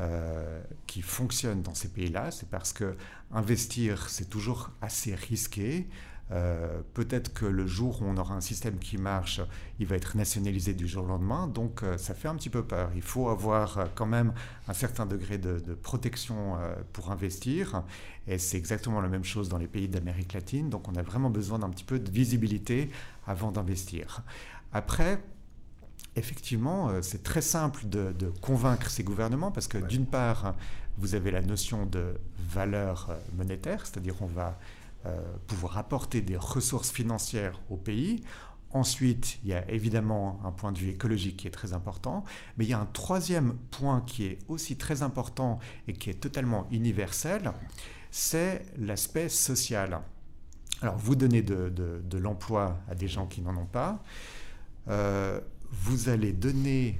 euh, 0.00 0.60
qui 0.88 1.02
fonctionnent 1.02 1.62
dans 1.62 1.74
ces 1.74 1.86
pays-là, 1.86 2.32
c'est 2.32 2.48
parce 2.48 2.72
que 2.72 2.96
investir, 3.30 4.10
c'est 4.10 4.28
toujours 4.28 4.72
assez 4.80 5.14
risqué. 5.14 5.88
Euh, 6.34 6.82
peut-être 6.94 7.32
que 7.32 7.46
le 7.46 7.66
jour 7.66 8.02
où 8.02 8.04
on 8.06 8.16
aura 8.16 8.34
un 8.34 8.40
système 8.40 8.78
qui 8.78 8.98
marche, 8.98 9.40
il 9.78 9.86
va 9.86 9.96
être 9.96 10.16
nationalisé 10.16 10.74
du 10.74 10.86
jour 10.86 11.04
au 11.04 11.06
lendemain. 11.06 11.46
Donc 11.46 11.82
euh, 11.82 11.96
ça 11.96 12.12
fait 12.12 12.28
un 12.28 12.34
petit 12.34 12.50
peu 12.50 12.62
peur. 12.62 12.90
Il 12.94 13.02
faut 13.02 13.28
avoir 13.28 13.88
quand 13.94 14.06
même 14.06 14.32
un 14.68 14.74
certain 14.74 15.06
degré 15.06 15.38
de, 15.38 15.60
de 15.60 15.74
protection 15.74 16.56
pour 16.92 17.10
investir. 17.12 17.84
Et 18.26 18.38
c'est 18.38 18.56
exactement 18.56 19.00
la 19.00 19.08
même 19.08 19.24
chose 19.24 19.48
dans 19.48 19.58
les 19.58 19.68
pays 19.68 19.88
d'Amérique 19.88 20.32
latine. 20.32 20.70
Donc 20.70 20.88
on 20.88 20.96
a 20.96 21.02
vraiment 21.02 21.30
besoin 21.30 21.58
d'un 21.58 21.70
petit 21.70 21.84
peu 21.84 21.98
de 21.98 22.10
visibilité 22.10 22.90
avant 23.26 23.52
d'investir. 23.52 24.22
Après, 24.72 25.20
effectivement, 26.16 26.88
euh, 26.88 27.02
c'est 27.02 27.22
très 27.22 27.42
simple 27.42 27.86
de, 27.88 28.12
convaincre 28.40 28.90
ces 28.90 29.04
gouvernements 29.04 29.50
parce 29.50 29.68
que 29.68 29.78
d'une 29.78 30.06
part, 30.06 30.54
vous 30.98 31.14
avez 31.14 31.30
la 31.30 31.42
notion 31.42 31.86
de 31.86 32.14
valeur 32.38 33.08
euh, 33.10 33.16
monétaire, 33.36 33.86
c'est-à-dire 33.86 34.14
on 34.20 34.26
va 34.26 34.48
euh, 34.48 34.52
pouvoir 35.46 35.76
apporter 35.76 36.22
des 36.22 36.36
ressources 36.36 36.90
financières 36.90 37.60
au 37.70 37.76
pays. 37.76 38.22
Ensuite, 38.74 39.38
il 39.44 39.50
y 39.50 39.54
a 39.54 39.70
évidemment 39.70 40.40
un 40.44 40.50
point 40.50 40.72
de 40.72 40.78
vue 40.78 40.90
écologique 40.90 41.36
qui 41.36 41.46
est 41.46 41.52
très 41.52 41.74
important, 41.74 42.24
mais 42.56 42.64
il 42.64 42.70
y 42.70 42.72
a 42.72 42.80
un 42.80 42.86
troisième 42.86 43.54
point 43.70 44.00
qui 44.00 44.24
est 44.24 44.38
aussi 44.48 44.76
très 44.76 45.02
important 45.02 45.60
et 45.86 45.92
qui 45.92 46.10
est 46.10 46.14
totalement 46.20 46.66
universel, 46.72 47.52
c'est 48.10 48.66
l'aspect 48.76 49.28
social. 49.28 50.00
Alors, 50.82 50.96
vous 50.96 51.14
donnez 51.14 51.42
de, 51.42 51.68
de, 51.68 52.18
l'emploi 52.18 52.78
à 52.88 52.96
des 52.96 53.06
gens 53.06 53.26
qui 53.26 53.42
n'en 53.42 53.56
ont 53.56 53.66
pas. 53.66 54.02
Euh, 54.88 55.40
vous 55.70 56.08
allez 56.08 56.32
donner 56.32 56.98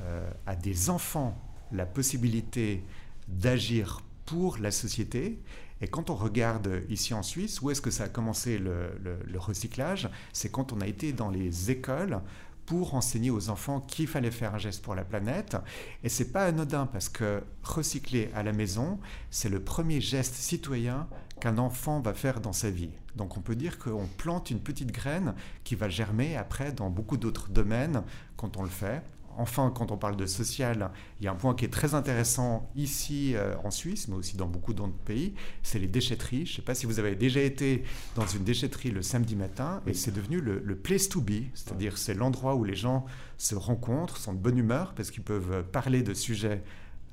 euh, 0.00 0.28
à 0.46 0.56
des 0.56 0.90
enfants 0.90 1.40
la 1.70 1.86
possibilité 1.86 2.82
d'agir 3.28 4.02
pour 4.26 4.58
la 4.58 4.72
société. 4.72 5.38
Et 5.82 5.88
quand 5.88 6.10
on 6.10 6.14
regarde 6.14 6.82
ici 6.88 7.12
en 7.12 7.24
Suisse, 7.24 7.60
où 7.60 7.70
est-ce 7.70 7.82
que 7.82 7.90
ça 7.90 8.04
a 8.04 8.08
commencé 8.08 8.56
le, 8.56 8.94
recyclage 9.34 10.08
C'est 10.32 10.50
quand 10.50 10.72
on 10.72 10.80
a 10.80 10.86
été 10.86 11.12
dans 11.12 11.28
les 11.28 11.72
écoles 11.72 12.20
pour 12.66 12.94
enseigner 12.94 13.30
aux 13.30 13.50
enfants 13.50 13.80
qu'il 13.80 14.06
fallait 14.06 14.30
faire 14.30 14.54
un 14.54 14.58
geste 14.58 14.82
pour 14.82 14.94
la 14.94 15.02
planète. 15.02 15.56
Et 16.04 16.08
c'est 16.08 16.30
pas 16.30 16.46
anodin 16.46 16.86
parce 16.86 17.08
que 17.08 17.42
recycler 17.64 18.30
à 18.36 18.44
la 18.44 18.52
maison, 18.52 19.00
c'est 19.30 19.48
le 19.48 19.58
premier 19.58 20.00
geste 20.00 20.36
citoyen 20.36 21.08
qu'un 21.40 21.58
enfant 21.58 22.00
va 22.00 22.14
faire 22.14 22.40
dans 22.40 22.52
sa 22.52 22.70
vie. 22.70 22.90
Donc 23.16 23.36
on 23.36 23.40
peut 23.40 23.56
dire 23.56 23.80
qu'on 23.80 24.06
plante 24.06 24.50
une 24.50 24.60
petite 24.60 24.92
graine 24.92 25.34
qui 25.64 25.74
va 25.74 25.88
germer 25.88 26.36
après 26.36 26.70
dans 26.70 26.88
beaucoup 26.88 27.16
d'autres 27.16 27.50
domaines 27.50 28.04
quand 28.36 28.56
on 28.56 28.62
le 28.62 28.68
fait 28.68 29.02
enfin, 29.38 29.72
quand 29.74 29.90
on 29.90 29.96
parle 29.96 30.16
de 30.16 30.26
social, 30.26 30.90
il 31.20 31.24
y 31.24 31.28
a 31.28 31.32
un 31.32 31.36
point 31.36 31.54
qui 31.54 31.64
est 31.64 31.72
très 31.72 31.94
intéressant 31.94 32.70
ici 32.76 33.34
euh, 33.34 33.54
en 33.64 33.70
Suisse, 33.70 34.08
mais 34.08 34.14
aussi 34.14 34.36
dans 34.36 34.46
beaucoup 34.46 34.74
d'autres 34.74 34.92
pays, 34.92 35.34
c'est 35.62 35.78
les 35.78 35.86
déchetteries. 35.88 36.46
Je 36.46 36.52
ne 36.52 36.56
sais 36.56 36.62
pas 36.62 36.74
si 36.74 36.86
vous 36.86 36.98
avez 36.98 37.14
déjà 37.14 37.40
été 37.40 37.84
dans 38.14 38.26
une 38.26 38.44
déchetterie 38.44 38.90
le 38.90 39.02
samedi 39.02 39.36
matin, 39.36 39.82
et 39.86 39.94
c'est 39.94 40.12
devenu 40.12 40.40
le, 40.40 40.76
place 40.76 41.08
to 41.08 41.20
be, 41.20 41.44
c'est-à-dire 41.54 41.98
c'est 41.98 42.14
l'endroit 42.14 42.54
où 42.54 42.64
les 42.64 42.74
gens 42.74 43.04
se 43.38 43.54
rencontrent, 43.54 44.16
sont 44.16 44.32
de 44.32 44.38
bonne 44.38 44.58
humeur, 44.58 44.94
parce 44.94 45.10
qu'ils 45.10 45.22
peuvent 45.22 45.64
parler 45.70 46.02
de 46.02 46.14
sujets 46.14 46.62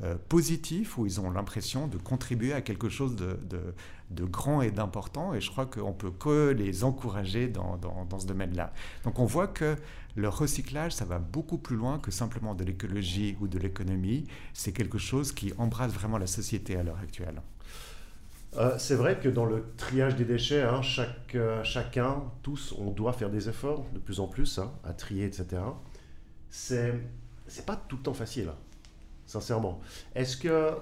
euh, 0.03 0.15
positifs, 0.29 0.97
où 0.97 1.05
ils 1.05 1.19
ont 1.19 1.29
l'impression 1.29 1.87
de 1.87 1.97
contribuer 1.97 2.53
à 2.53 2.61
quelque 2.61 2.89
chose 2.89 3.15
de, 3.15 3.37
de, 4.09 4.25
grand 4.25 4.61
et 4.61 4.71
d'important, 4.71 5.33
et 5.33 5.41
je 5.41 5.49
crois 5.51 5.65
qu'on 5.65 5.93
peut 5.93 6.11
que 6.11 6.51
les 6.51 6.83
encourager 6.83 7.47
dans, 7.47 7.77
dans, 7.77 8.05
dans 8.05 8.19
ce 8.19 8.27
domaine-là. 8.27 8.73
Donc 9.03 9.19
on 9.19 9.25
voit 9.25 9.47
que 9.47 9.75
le 10.15 10.29
recyclage, 10.29 10.93
ça 10.93 11.05
va 11.05 11.19
beaucoup 11.19 11.57
plus 11.57 11.75
loin 11.75 11.99
que 11.99 12.11
simplement 12.11 12.55
de 12.55 12.63
l'écologie 12.63 13.37
ou 13.39 13.47
de 13.47 13.59
l'économie. 13.59 14.25
C'est 14.53 14.71
quelque 14.71 14.97
chose 14.97 15.31
qui 15.31 15.53
embrasse 15.57 15.91
vraiment 15.93 16.17
la 16.17 16.27
société 16.27 16.75
à 16.75 16.83
l'heure 16.83 16.99
actuelle. 17.01 17.41
Euh, 18.57 18.75
c'est 18.79 18.95
vrai 18.95 19.19
que 19.19 19.29
dans 19.29 19.45
le 19.45 19.63
triage 19.77 20.15
des 20.15 20.25
déchets, 20.25 20.63
hein, 20.63 20.81
chaque, 20.81 21.35
euh, 21.35 21.63
chacun, 21.63 22.23
tous, 22.41 22.73
on 22.79 22.89
doit 22.89 23.13
faire 23.13 23.29
des 23.29 23.47
efforts 23.47 23.85
de 23.93 23.99
plus 23.99 24.19
en 24.19 24.27
plus 24.27 24.57
hein, 24.57 24.71
à 24.83 24.93
trier, 24.93 25.25
etc. 25.25 25.61
C'est, 26.49 26.99
c'est 27.47 27.65
pas 27.65 27.75
tout 27.75 27.97
le 27.97 28.01
temps 28.01 28.13
facile, 28.13 28.49
sincèrement. 29.29 29.79
Est-ce 30.15 30.35
que 30.37 30.73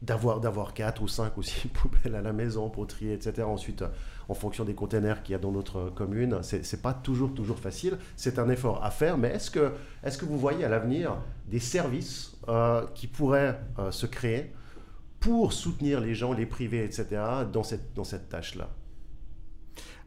d'avoir, 0.00 0.40
d'avoir 0.40 0.74
4 0.74 1.02
ou 1.02 1.08
5 1.08 1.36
ou 1.36 1.42
6 1.42 1.68
poubelles 1.74 2.14
à 2.14 2.22
la 2.22 2.32
maison 2.32 2.70
pour 2.70 2.86
trier, 2.86 3.12
etc., 3.12 3.42
ensuite 3.42 3.84
en 4.28 4.34
fonction 4.34 4.64
des 4.64 4.74
containers 4.74 5.22
qu'il 5.22 5.32
y 5.32 5.36
a 5.36 5.38
dans 5.38 5.52
notre 5.52 5.90
commune. 5.90 6.42
Ce 6.42 6.56
n'est 6.56 6.82
pas 6.82 6.94
toujours, 6.94 7.34
toujours 7.34 7.58
facile. 7.58 7.98
C'est 8.16 8.38
un 8.38 8.48
effort 8.48 8.84
à 8.84 8.90
faire, 8.90 9.18
mais 9.18 9.28
est-ce 9.28 9.50
que, 9.50 9.72
est 10.02 10.18
que 10.18 10.24
vous 10.24 10.38
voyez 10.38 10.64
à 10.64 10.68
l'avenir 10.68 11.16
des 11.46 11.60
services 11.60 12.36
euh, 12.48 12.86
qui 12.94 13.06
pourraient 13.06 13.60
euh, 13.78 13.90
se 13.90 14.06
créer 14.06 14.52
pour 15.20 15.52
soutenir 15.52 16.00
les 16.00 16.14
gens, 16.14 16.32
les 16.32 16.46
privés, 16.46 16.84
etc., 16.84 17.06
dans 17.52 17.62
cette, 17.62 17.94
dans 17.94 18.04
cette 18.04 18.28
tâche-là? 18.28 18.70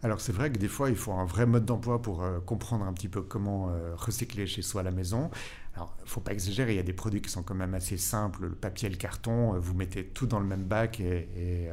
Alors 0.04 0.20
c'est 0.20 0.32
vrai 0.32 0.52
que 0.52 0.58
des 0.58 0.68
fois, 0.68 0.90
il 0.90 0.96
faut 0.96 1.12
un 1.12 1.26
vrai 1.26 1.46
mode 1.46 1.66
d'emploi 1.66 2.02
pour 2.02 2.24
euh, 2.24 2.40
comprendre 2.40 2.86
un 2.86 2.94
petit 2.94 3.10
peu 3.10 3.22
comment 3.22 3.72
recycler 3.98 4.48
chez 4.48 4.64
soi 4.64 4.82
à 4.82 4.84
la 4.84 4.92
maison. 4.92 5.30
Alors, 5.76 5.96
il 6.00 6.04
ne 6.04 6.10
faut 6.10 6.22
pas 6.22 6.34
exagérer, 6.34 6.74
il 6.74 6.78
y 6.78 6.80
a 6.80 6.84
des 6.84 6.94
produits 6.94 7.22
qui 7.22 7.30
sont 7.30 7.44
quand 7.44 7.56
même 7.56 7.74
assez 7.74 7.98
simples, 7.98 8.44
le 8.44 8.56
papier 8.56 8.88
et 8.88 8.92
le 8.92 8.98
carton, 8.98 9.58
vous 9.58 9.74
mettez 9.74 10.06
tout 10.06 10.28
dans 10.28 10.40
le 10.40 10.46
même 10.46 10.64
bac 10.64 11.00
et, 11.00 11.70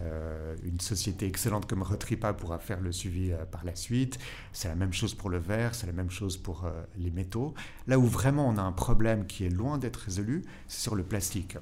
euh, 0.00 0.56
une 0.64 0.80
société 0.80 1.26
excellente 1.26 1.66
comme 1.66 1.82
Retripa 1.82 2.32
pourra 2.32 2.58
faire 2.58 2.80
le 2.80 2.90
suivi 2.90 3.30
euh, 3.30 3.44
par 3.44 3.64
la 3.64 3.76
suite. 3.76 4.18
C'est 4.52 4.68
la 4.68 4.74
même 4.74 4.92
chose 4.92 5.14
pour 5.14 5.30
le 5.30 5.38
verre, 5.38 5.74
c'est 5.74 5.86
la 5.86 5.92
même 5.92 6.10
chose 6.10 6.36
pour 6.36 6.64
euh, 6.64 6.82
les 6.96 7.10
métaux. 7.10 7.54
Là 7.86 7.98
où 7.98 8.04
vraiment 8.04 8.48
on 8.48 8.56
a 8.56 8.62
un 8.62 8.72
problème 8.72 9.26
qui 9.26 9.44
est 9.46 9.50
loin 9.50 9.78
d'être 9.78 9.96
résolu, 9.96 10.42
c'est 10.66 10.82
sur 10.82 10.96
le 10.96 11.04
plastique. 11.04 11.58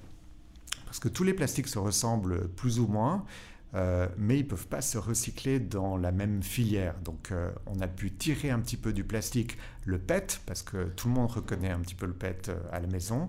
Parce 0.86 0.98
que 0.98 1.08
tous 1.08 1.24
les 1.24 1.34
plastiques 1.34 1.68
se 1.68 1.78
ressemblent 1.78 2.48
plus 2.48 2.78
ou 2.78 2.86
moins. 2.86 3.24
Euh, 3.74 4.06
mais 4.18 4.38
ils 4.38 4.44
ne 4.44 4.48
peuvent 4.48 4.68
pas 4.68 4.82
se 4.82 4.98
recycler 4.98 5.58
dans 5.58 5.96
la 5.96 6.12
même 6.12 6.42
filière. 6.42 6.94
Donc 7.04 7.30
euh, 7.32 7.50
on 7.66 7.80
a 7.80 7.88
pu 7.88 8.10
tirer 8.10 8.50
un 8.50 8.60
petit 8.60 8.76
peu 8.76 8.92
du 8.92 9.04
plastique, 9.04 9.56
le 9.84 9.98
PET, 9.98 10.42
parce 10.46 10.62
que 10.62 10.88
tout 10.90 11.08
le 11.08 11.14
monde 11.14 11.30
reconnaît 11.30 11.70
un 11.70 11.80
petit 11.80 11.94
peu 11.94 12.06
le 12.06 12.12
PET 12.12 12.50
euh, 12.50 12.58
à 12.70 12.80
la 12.80 12.86
maison, 12.86 13.28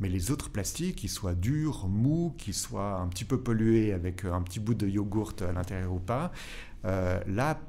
mais 0.00 0.08
les 0.08 0.32
autres 0.32 0.50
plastiques, 0.50 0.96
qu'ils 0.96 1.10
soient 1.10 1.34
durs, 1.34 1.86
mous, 1.86 2.34
qu'ils 2.38 2.54
soient 2.54 2.96
un 2.96 3.06
petit 3.06 3.24
peu 3.24 3.40
pollués 3.40 3.92
avec 3.92 4.24
un 4.24 4.42
petit 4.42 4.58
bout 4.58 4.74
de 4.74 4.88
yogourt 4.88 5.34
à 5.48 5.52
l'intérieur 5.52 5.92
ou 5.92 6.00
pas, 6.00 6.32
là, 6.84 7.60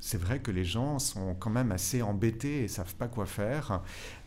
c'est 0.00 0.18
vrai 0.18 0.40
que 0.40 0.50
les 0.50 0.64
gens 0.64 0.98
sont 0.98 1.34
quand 1.34 1.50
même 1.50 1.72
assez 1.72 2.00
embêtés 2.00 2.64
et 2.64 2.68
savent 2.68 2.94
pas 2.94 3.08
quoi 3.08 3.26
faire. 3.26 3.82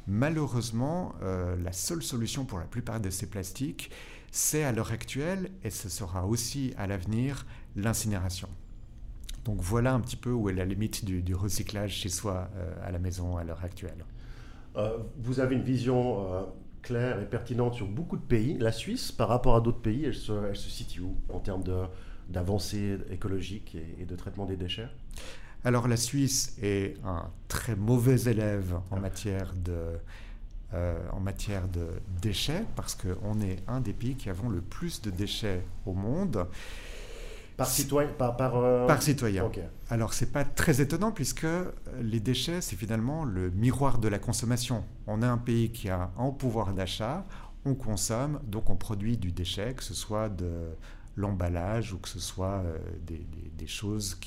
Malheureusement, 0.07 1.15
la 1.21 1.71
seule 1.71 2.03
solution 2.03 2.45
pour 2.45 2.59
la 2.59 2.65
plupart 2.65 3.00
de 3.00 3.09
ces 3.09 3.27
plastiques, 3.27 3.89
c'est 4.36 4.65
à 4.65 4.74
l'heure 4.74 4.92
actuelle, 4.92 5.50
et 5.63 5.70
ce 5.70 5.88
sera 5.88 6.25
aussi 6.25 6.74
à 6.77 6.88
l'avenir, 6.88 7.46
l'incinération. 7.77 8.50
Donc 9.46 9.62
voilà 9.62 9.94
un 9.94 10.01
petit 10.01 10.18
peu 10.18 10.32
où 10.32 10.50
est 10.50 10.54
la 10.54 10.65
limite 10.65 11.06
du, 11.06 11.34
recyclage 11.34 11.94
chez 11.94 12.10
soi 12.10 12.50
euh, 12.58 12.74
à 12.84 12.92
la 12.92 13.00
maison 13.00 13.38
à 13.38 13.46
l'heure 13.46 13.63
actuelle. 13.63 14.04
Euh, 14.75 14.98
vous 15.20 15.39
avez 15.39 15.56
une 15.56 15.63
vision 15.63 16.34
euh, 16.34 16.42
claire 16.82 17.22
et 17.22 17.25
pertinente 17.25 17.75
sur 17.75 17.88
beaucoup 17.88 18.18
de 18.18 18.24
pays. 18.24 18.58
La 18.58 18.74
Suisse, 18.74 19.13
par 19.13 19.30
rapport 19.30 19.56
à 19.56 19.62
d'autres 19.62 19.82
pays, 19.82 20.04
elle 20.04 20.13
se, 20.13 20.54
situe 20.54 21.00
où 21.00 21.15
en 21.30 21.39
termes 21.39 21.63
d'avancée 22.27 22.98
écologique 23.10 23.75
et, 23.75 24.01
et, 24.01 24.06
de 24.06 24.15
traitement 24.18 24.46
des 24.46 24.58
déchets? 24.58 24.89
Alors 25.63 25.88
la 25.88 25.98
Suisse 25.98 26.58
est 26.62 26.98
un 27.06 27.32
très 27.48 27.77
mauvais 27.77 28.30
élève 28.30 28.75
en 28.92 29.00
matière 29.00 29.54
de 29.56 29.98
euh, 30.75 30.98
en 31.13 31.20
matière 31.20 31.67
de 31.70 31.88
déchets, 32.22 32.65
parce 32.75 32.96
qu'on 32.96 33.39
est 33.39 33.63
un 33.67 33.79
des 33.79 33.94
pays 33.94 34.15
qui 34.15 34.29
avons 34.29 34.50
le 34.50 34.62
plus 34.62 35.01
de 35.01 35.10
déchets 35.10 35.62
au 35.86 35.94
monde. 35.94 36.48
Par 37.55 37.67
citoyen 37.67 38.10
Par, 38.17 38.36
par, 38.36 38.58
euh, 38.58 38.86
par 38.86 39.01
citoyen. 39.01 39.50
Alors, 39.89 40.13
c'est 40.13 40.34
pas 40.34 40.44
très 40.44 40.82
étonnant 40.82 41.12
puisque 41.12 41.48
les 42.01 42.20
déchets, 42.20 42.60
c'est 42.60 42.75
finalement 42.75 43.24
le 43.24 43.50
miroir 43.51 43.98
de 44.00 44.10
la 44.10 44.20
consommation. 44.20 44.84
On 45.08 45.22
est 45.22 45.25
un 45.25 45.38
pays 45.38 45.72
qui 45.72 45.89
a 45.89 46.12
un 46.17 46.32
pouvoir 46.32 46.74
d'achat, 46.74 47.24
on 47.63 47.74
consomme, 47.74 48.41
donc 48.44 48.70
on 48.70 48.75
produit 48.75 49.17
du 49.17 49.32
déchet, 49.32 49.74
que 49.74 49.84
ce 49.84 49.94
soit 49.94 50.27
de 50.27 50.75
l'emballage 51.17 51.93
ou 51.93 51.98
que 51.98 52.10
ce 52.10 52.19
soit 52.19 52.62
euh, 52.65 52.77
des, 53.05 53.25
des, 53.57 53.67
choses 53.67 54.19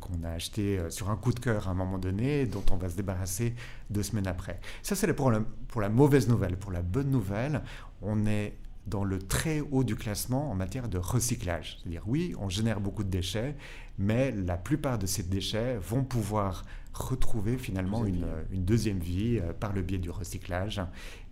qu'on 0.00 0.24
a 0.24 0.30
achetées 0.30 0.78
euh, 0.78 0.90
sur 0.90 1.10
un 1.10 1.16
coup 1.16 1.32
de 1.32 1.40
cœur 1.40 1.68
à 1.68 1.72
un 1.72 1.74
moment 1.74 1.98
donné 1.98 2.46
dont 2.46 2.64
on 2.70 2.76
va 2.76 2.88
se 2.88 2.96
débarrasser 2.96 3.54
deux 3.90 4.02
semaines 4.02 4.26
après. 4.26 4.60
Ça, 4.82 4.96
c'est 4.96 5.12
pour, 5.12 5.32
pour 5.68 5.80
la 5.80 5.88
mauvaise 5.88 6.28
nouvelle. 6.28 6.56
Pour 6.56 6.72
la 6.72 6.82
bonne 6.82 7.10
nouvelle, 7.10 7.62
on 8.00 8.26
est 8.26 8.56
dans 8.86 9.04
le 9.04 9.18
très 9.20 9.60
haut 9.60 9.84
du 9.84 9.94
classement 9.94 10.50
en 10.50 10.54
matière 10.54 10.88
de 10.88 10.98
recyclage. 10.98 11.78
C'est-à-dire, 11.78 12.02
oui, 12.06 12.34
on 12.38 12.48
génère 12.48 12.80
beaucoup 12.80 13.04
de 13.04 13.10
déchets, 13.10 13.54
mais 13.98 14.32
la 14.32 14.56
plupart 14.56 14.98
de 14.98 15.06
ces 15.06 15.22
déchets 15.22 15.76
vont 15.76 16.02
pouvoir 16.02 16.64
retrouver 16.92 17.56
finalement 17.58 18.04
une, 18.04 18.26
une, 18.50 18.64
deuxième 18.64 18.98
vie 18.98 19.38
euh, 19.38 19.52
par 19.52 19.72
le 19.72 19.82
biais 19.82 19.98
du 19.98 20.10
recyclage. 20.10 20.80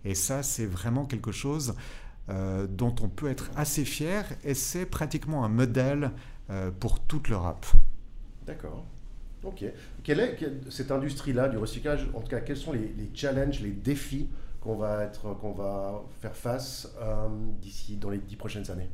Et 0.05 0.15
ça, 0.15 0.43
c'est 0.43 0.65
vraiment 0.65 1.05
quelque 1.05 1.31
chose 1.31 1.75
euh, 2.29 2.67
dont 2.67 2.95
on 3.01 3.09
peut 3.09 3.29
être 3.29 3.49
assez 3.55 3.83
fier 3.83 4.25
et 4.43 4.53
c'est 4.53 4.85
pratiquement 4.85 5.43
un 5.43 5.49
modèle 5.49 6.11
euh, 6.49 6.71
pour 6.71 6.99
toute 6.99 7.29
l'Europe. 7.29 7.65
D'accord. 8.45 8.85
Ok. 9.43 9.63
Quelle 10.03 10.19
est 10.19 10.37
cette 10.69 10.91
industrie-là 10.91 11.49
du 11.49 11.57
recyclage 11.57 12.07
En 12.13 12.21
tout 12.21 12.27
cas, 12.27 12.41
quels 12.41 12.57
sont 12.57 12.73
les, 12.73 12.93
challenges, 13.13 13.59
les 13.61 13.71
défis 13.71 14.29
qu'on 14.59 14.75
va, 14.75 15.03
être, 15.03 15.33
qu'on 15.39 15.53
va 15.53 16.03
faire 16.21 16.35
face 16.35 16.93
euh, 16.99 17.27
d'ici 17.59 17.97
dans 17.97 18.11
les 18.11 18.19
dix 18.19 18.35
prochaines 18.35 18.69
années? 18.69 18.89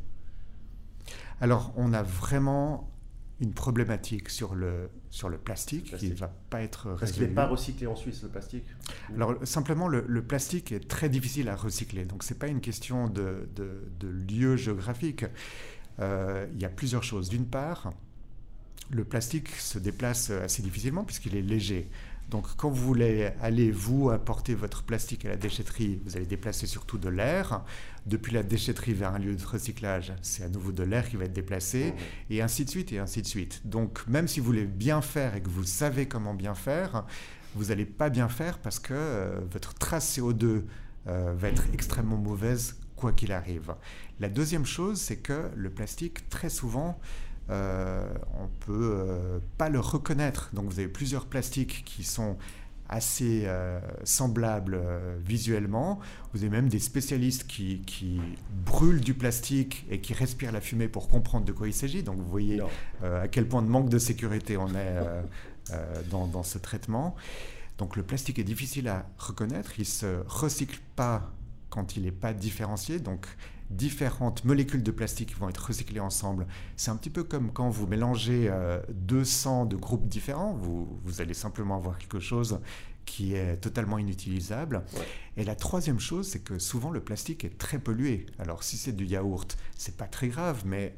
Alors, 1.42 1.74
on 1.76 1.94
a 1.94 2.04
vraiment 2.04 2.90
une 3.40 3.54
problématique 3.54 4.30
sur 4.30 4.56
le, 4.56 4.90
sur 5.10 5.30
le 5.30 5.38
plastique, 5.38 5.96
qui 5.98 6.10
ne 6.10 6.16
va 6.16 6.34
pas 6.50 6.62
être 6.62 6.96
Parce 7.00 7.12
qu'il 7.12 7.24
n'est 7.24 7.30
pas 7.30 7.46
recyclé 7.46 7.86
en 7.86 7.96
Suisse, 7.96 8.24
le 8.24 8.30
plastique 8.30 8.66
Alors, 9.16 9.36
simplement, 9.44 9.88
le, 9.88 10.04
le, 10.08 10.24
plastique 10.24 10.72
est 10.72 10.88
très 10.88 11.08
difficile 11.08 11.48
à 11.50 11.56
recycler. 11.56 12.06
Donc, 12.06 12.24
ce 12.24 12.34
n'est 12.34 12.40
pas 12.40 12.48
une 12.48 12.62
question 12.62 13.08
de, 13.08 13.48
de, 13.56 13.84
de 14.00 14.08
lieu 14.08 14.56
géographique. 14.58 15.26
Euh, 16.00 16.48
il 16.54 16.62
y 16.62 16.66
a 16.66 16.70
plusieurs 16.70 17.04
choses. 17.04 17.30
D'une 17.30 17.46
part, 17.46 17.94
le 18.90 19.04
plastique 19.04 19.50
se 19.50 19.78
déplace 19.78 20.32
assez 20.32 20.64
difficilement 20.64 21.04
puisqu'il 21.04 21.36
est 21.36 21.42
léger. 21.42 21.90
Donc 22.30 22.46
quand 22.58 22.70
vous 22.70 22.84
voulez 22.84 23.32
aller, 23.42 23.72
vous, 23.72 24.10
apporter 24.10 24.54
votre 24.54 24.84
plastique 24.84 25.26
à 25.26 25.30
la 25.30 25.38
déchetterie, 25.38 26.02
vous 26.06 26.18
allez 26.18 26.26
déplacer 26.26 26.68
surtout 26.68 26.98
de 26.98 27.10
l'air. 27.10 27.64
Depuis 28.06 28.34
la 28.34 28.44
déchetterie 28.44 28.94
vers 28.94 29.14
un 29.14 29.20
lieu 29.20 29.36
de 29.36 29.46
recyclage, 29.46 30.14
c'est 30.22 30.44
à 30.44 30.50
nouveau 30.50 30.72
de 30.72 30.84
l'air 30.84 31.08
qui 31.10 31.16
va 31.16 31.26
être 31.26 31.34
déplacé, 31.34 31.92
mmh. 31.92 32.34
et 32.34 32.42
ainsi 32.42 32.66
de 32.66 32.70
suite, 32.70 32.92
et 32.92 33.00
ainsi 33.00 33.22
de 33.22 33.28
suite. 33.28 33.62
Donc 33.66 34.06
même 34.08 34.28
si 34.28 34.40
vous 34.40 34.46
voulez 34.48 34.66
bien 34.66 35.02
faire 35.02 35.36
et 35.36 35.42
que 35.42 35.50
vous 35.50 35.64
savez 35.64 36.08
comment 36.08 36.34
bien 36.34 36.56
faire, 36.56 37.06
vous 37.56 37.66
n'allez 37.66 37.86
pas 37.86 38.10
bien 38.10 38.30
faire 38.30 38.60
parce 38.60 38.80
que 38.80 38.94
euh, 38.94 39.40
votre 39.52 39.74
trace 39.74 40.18
CO2 40.18 40.64
euh, 41.08 41.34
va 41.38 41.48
être 41.48 41.64
extrêmement 41.74 42.18
mauvaise 42.18 42.76
quoi 42.96 43.14
qu'il 43.14 43.32
arrive. 43.32 43.76
La 44.20 44.28
deuxième 44.28 44.66
chose, 44.66 45.00
c'est 45.00 45.18
que 45.18 45.50
le 45.56 45.70
plastique, 45.70 46.28
très 46.30 46.50
souvent, 46.50 47.00
on 47.50 48.44
ne 48.44 48.66
peut 48.66 49.42
pas 49.58 49.70
le 49.70 49.80
reconnaître. 49.80 50.50
Donc 50.54 50.66
vous 50.66 50.80
avez 50.80 50.90
plusieurs 50.90 51.26
plastiques 51.26 51.84
qui 51.86 52.04
sont 52.04 52.38
assez 52.90 53.44
euh, 53.46 53.80
semblables 54.04 54.76
euh, 54.76 55.18
visuellement. 55.26 56.00
Vous 56.34 56.44
avez 56.44 56.50
même 56.50 56.70
des 56.70 56.80
spécialistes 56.80 57.46
qui, 57.48 57.82
qui, 57.82 58.20
brûlent 58.66 59.02
du 59.02 59.14
plastique 59.14 59.86
et 59.90 60.00
qui 60.00 60.14
respirent 60.14 60.52
la 60.52 60.62
fumée 60.62 60.88
pour 60.88 61.08
comprendre 61.10 61.46
de 61.46 61.52
quoi 61.52 61.68
il 61.68 61.74
s'agit. 61.74 62.04
Donc 62.04 62.18
vous 62.18 62.30
voyez 62.30 62.62
euh, 63.04 63.24
à 63.24 63.28
quel 63.28 63.48
point 63.48 63.62
de 63.62 63.68
manque 63.68 63.90
de 63.90 64.00
sécurité 64.00 64.58
on 64.58 64.70
est 64.70 64.96
dans, 66.10 66.28
dans, 66.28 66.44
ce 66.44 66.58
traitement. 66.58 67.16
Donc 67.78 67.96
le 67.96 68.04
plastique 68.04 68.40
est 68.40 68.44
difficile 68.44 68.88
à 68.88 69.06
reconnaître. 69.18 69.74
Il 69.78 69.82
ne 69.82 69.86
se 69.86 70.24
recycle 70.28 70.80
pas 70.96 71.32
quand 71.70 71.98
il 71.98 72.04
n'est 72.04 72.12
pas 72.12 72.34
différencié. 72.34 73.00
Donc 73.00 73.28
différentes 73.70 74.46
molécules 74.46 74.84
de 74.84 74.92
plastique 74.92 75.38
vont 75.38 75.50
être 75.50 75.68
recyclées 75.68 76.00
ensemble. 76.00 76.48
C'est 76.76 76.92
un 76.92 76.96
petit 76.96 77.10
peu 77.10 77.24
comme 77.24 77.52
quand 77.52 77.70
vous 77.70 77.88
mélangez 77.88 78.52
200 78.90 79.64
euh, 79.64 79.66
de 79.66 79.76
groupes 79.76 80.08
différents, 80.08 80.54
vous, 80.54 81.00
vous, 81.04 81.22
allez 81.22 81.34
simplement 81.34 81.76
avoir 81.76 81.98
quelque 81.98 82.20
chose 82.20 82.60
qui 83.06 83.34
est 83.34 83.58
totalement 83.58 83.98
inutilisable. 83.98 84.84
Et 85.38 85.44
la 85.44 85.56
troisième 85.56 86.00
chose, 86.00 86.28
c'est 86.28 86.42
que 86.42 86.60
souvent 86.60 86.92
le 86.92 87.00
plastique 87.00 87.46
est 87.46 87.58
très 87.58 87.80
pollué. 87.80 88.26
Alors 88.38 88.64
si 88.64 88.78
c'est 88.78 88.92
du 88.92 89.06
yaourt, 89.06 89.58
c'est 89.76 89.96
pas 89.96 90.08
très 90.08 90.28
grave, 90.28 90.64
mais 90.66 90.94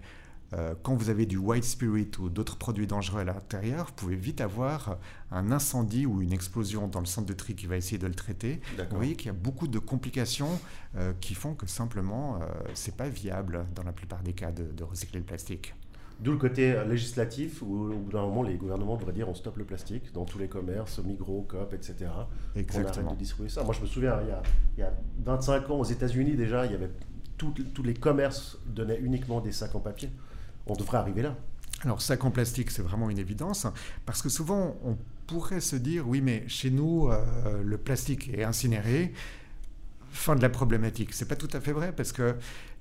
euh, 0.54 0.74
quand 0.82 0.96
vous 0.96 1.10
avez 1.10 1.26
du 1.26 1.38
white 1.38 1.64
spirit 1.64 2.10
ou 2.20 2.30
d'autres 2.30 2.58
produits 2.58 2.88
dangereux 2.88 3.22
à 3.22 3.24
l'intérieur, 3.24 3.86
vous 3.88 3.94
pouvez 3.94 4.16
vite 4.16 4.42
avoir 4.42 4.98
un 5.32 5.52
incendie 5.52 6.06
ou 6.06 6.22
une 6.22 6.34
explosion 6.34 6.88
dans 6.88 7.00
le 7.00 7.06
centre 7.06 7.28
de 7.28 7.34
tri 7.34 7.56
qui 7.56 7.68
va 7.68 7.78
essayer 7.78 7.98
de 7.98 8.08
le 8.08 8.16
traiter. 8.16 8.62
Vous 8.90 8.96
voyez 8.96 9.16
qu'il 9.16 9.28
y 9.28 9.30
a 9.30 9.34
beaucoup 9.34 9.68
de 9.68 9.80
complications 9.80 10.60
euh, 10.96 11.14
qui 11.22 11.36
font 11.36 11.54
que 11.54 11.68
simplement, 11.68 12.40
euh, 12.42 12.46
c'est 12.74 12.96
pas 12.96 13.10
viable 13.10 13.66
dans 13.76 13.84
la 13.84 13.92
plupart 13.92 14.24
des 14.24 14.34
cas 14.34 14.52
de, 14.52 14.84
recycler 14.84 15.20
le 15.20 15.26
plastique. 15.26 15.76
D'où 16.20 16.32
le 16.32 16.38
côté 16.38 16.76
législatif 16.86 17.62
où, 17.62 17.94
normalement 18.12 18.44
les 18.44 18.56
gouvernements 18.56 18.98
devraient 18.98 19.14
dire 19.14 19.30
on 19.30 19.36
stoppe 19.36 19.58
le 19.58 19.64
plastique 19.64 20.12
dans 20.14 20.26
tous 20.26 20.38
les 20.38 20.48
commerces, 20.48 21.00
Migros, 21.00 21.46
Coop, 21.48 21.74
etc. 21.74 22.10
Exactement. 22.56 23.04
On 23.04 23.08
arrête 23.08 23.14
de 23.14 23.20
distribuer 23.20 23.50
ça. 23.50 23.64
Moi 23.64 23.74
je 23.74 23.82
me 23.82 23.86
souviens, 23.86 24.20
il 24.24 24.28
y 24.28 24.32
a, 24.32 24.42
il 24.78 24.80
y 24.82 24.84
a 24.84 24.92
25 25.24 25.70
ans 25.70 25.80
aux 25.80 25.86
États-Unis 25.86 26.36
déjà, 26.36 26.66
il 26.66 26.74
y 26.74 26.76
avait 26.76 26.90
tous 27.38 27.84
les 27.84 27.94
commerces 27.94 28.58
donnaient 28.66 29.00
uniquement 29.00 29.40
des 29.40 29.54
sacs 29.54 29.74
en 29.74 29.80
papier 29.80 30.10
on 30.68 30.74
devrait 30.74 30.98
arriver 30.98 31.22
là. 31.22 31.36
Alors, 31.82 32.02
sac 32.02 32.26
en 32.26 32.32
plastique, 32.32 32.72
c'est 32.72 32.82
vraiment 32.82 33.10
une 33.10 33.20
évidence, 33.20 33.66
parce 34.06 34.22
que 34.22 34.30
souvent, 34.30 34.76
on 34.84 34.98
pourrait 35.28 35.62
se 35.62 35.78
dire, 35.78 36.08
oui, 36.08 36.20
mais 36.20 36.44
chez 36.50 36.72
nous, 36.72 37.08
euh, 37.08 37.64
le 37.64 37.78
plastique 37.78 38.30
est 38.34 38.44
incinéré, 38.44 39.14
fin 40.12 40.36
de 40.36 40.42
la 40.42 40.50
problématique. 40.50 41.14
C'est 41.14 41.28
pas 41.28 41.38
tout 41.38 41.50
à 41.54 41.62
fait 41.62 41.72
vrai, 41.72 41.94
parce 41.94 42.12
que 42.12 42.36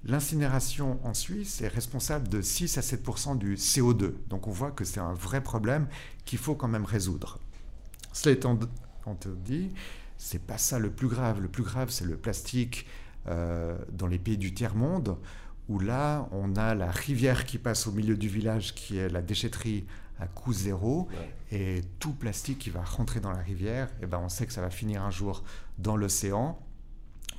l'incinération 0.04 0.98
en 1.04 1.14
Suisse 1.14 1.60
est 1.60 1.68
responsable 1.68 2.28
de 2.28 2.42
6 2.42 2.78
à 2.78 2.80
7% 2.80 3.38
du 3.38 3.54
CO2. 3.54 4.14
Donc, 4.28 4.48
on 4.48 4.50
voit 4.50 4.72
que 4.72 4.84
c'est 4.84 5.00
un 5.00 5.14
vrai 5.14 5.42
problème 5.42 5.86
qu'il 6.24 6.38
faut 6.38 6.56
quand 6.56 6.68
même 6.68 6.84
résoudre. 6.84 7.38
Cela 8.12 8.34
étant 8.34 8.58
dit, 9.44 9.70
c'est 10.16 10.42
pas 10.42 10.58
ça 10.58 10.80
le 10.80 10.90
plus 10.90 11.08
grave. 11.08 11.40
Le 11.40 11.48
plus 11.48 11.62
grave, 11.62 11.90
c'est 11.90 12.04
le 12.04 12.16
plastique 12.16 12.86
euh, 13.28 13.78
dans 13.92 14.08
les 14.08 14.18
pays 14.18 14.38
du 14.38 14.52
tiers-monde 14.54 15.16
où 15.68 15.78
là, 15.78 16.28
on 16.32 16.56
a 16.56 16.74
la 16.74 16.90
rivière 16.90 17.44
qui 17.44 17.58
passe 17.58 17.86
au 17.86 17.92
milieu 17.92 18.16
du 18.16 18.28
village, 18.28 18.74
qui 18.74 18.98
est 18.98 19.08
la 19.08 19.22
déchetterie 19.22 19.86
à 20.20 20.26
coût 20.26 20.52
zéro, 20.52 21.08
et 21.52 21.82
tout 21.98 22.12
plastique 22.12 22.58
qui 22.58 22.70
va 22.70 22.82
rentrer 22.82 23.20
dans 23.20 23.30
la 23.30 23.38
rivière, 23.38 23.88
et 24.00 24.04
eh 24.04 24.06
ben 24.06 24.20
on 24.22 24.28
sait 24.28 24.46
que 24.46 24.52
ça 24.52 24.60
va 24.60 24.70
finir 24.70 25.02
un 25.02 25.10
jour 25.10 25.44
dans 25.78 25.96
l'océan. 25.96 26.58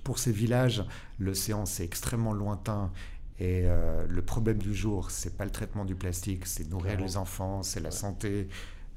Pour 0.03 0.17
ces 0.17 0.31
villages, 0.31 0.83
l'océan 1.19 1.65
c'est 1.65 1.83
extrêmement 1.83 2.33
lointain 2.33 2.91
et 3.39 3.63
euh, 3.65 4.05
le 4.07 4.21
problème 4.21 4.57
du 4.57 4.75
jour, 4.75 5.12
c'est 5.12 5.38
pas 5.38 5.45
le 5.45 5.51
traitement 5.51 5.85
du 5.85 5.96
plastique, 5.96 6.46
c'est 6.46 6.70
nourrir 6.70 7.00
les 7.00 7.15
enfants, 7.15 7.63
c'est 7.63 7.79
la 7.79 7.92
santé, 7.92 8.50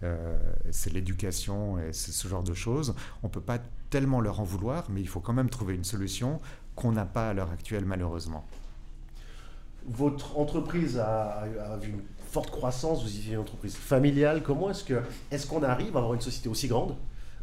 euh, 0.03 0.37
c'est 0.71 0.92
l'éducation 0.92 1.79
et 1.79 1.92
c'est 1.92 2.11
ce 2.11 2.27
genre 2.27 2.42
de 2.42 2.55
choses. 2.55 2.95
On 3.23 3.29
peut 3.29 3.40
pas 3.40 3.61
tellement 3.88 4.21
leur 4.21 4.40
en 4.40 4.45
vouloir, 4.45 4.90
mais 4.90 5.01
il 5.01 5.09
faut 5.09 5.21
quand 5.21 5.33
même 5.33 5.49
trouver 5.49 5.75
une 5.75 5.85
solution 5.85 6.40
qu'on 6.75 6.90
n'a 6.90 7.07
pas 7.07 7.31
à 7.31 7.35
l'heure 7.35 7.53
actuelle 7.53 7.85
malheureusement. 7.85 8.45
Votre 9.87 10.38
entreprise 10.38 10.99
a, 10.99 11.47
vu 11.81 11.90
une 11.90 12.03
forte 12.31 12.51
croissance, 12.51 13.03
vous 13.03 13.18
êtes 13.18 13.27
une 13.27 13.38
entreprise 13.38 13.75
familiale. 13.75 14.42
Comment 14.42 14.71
est-ce 14.71 14.85
est-ce 15.31 15.47
qu'on 15.47 15.62
arrive 15.62 15.97
à 15.97 16.01
avoir 16.01 16.14
une 16.14 16.21
société 16.21 16.49
aussi 16.49 16.68
grande 16.68 16.97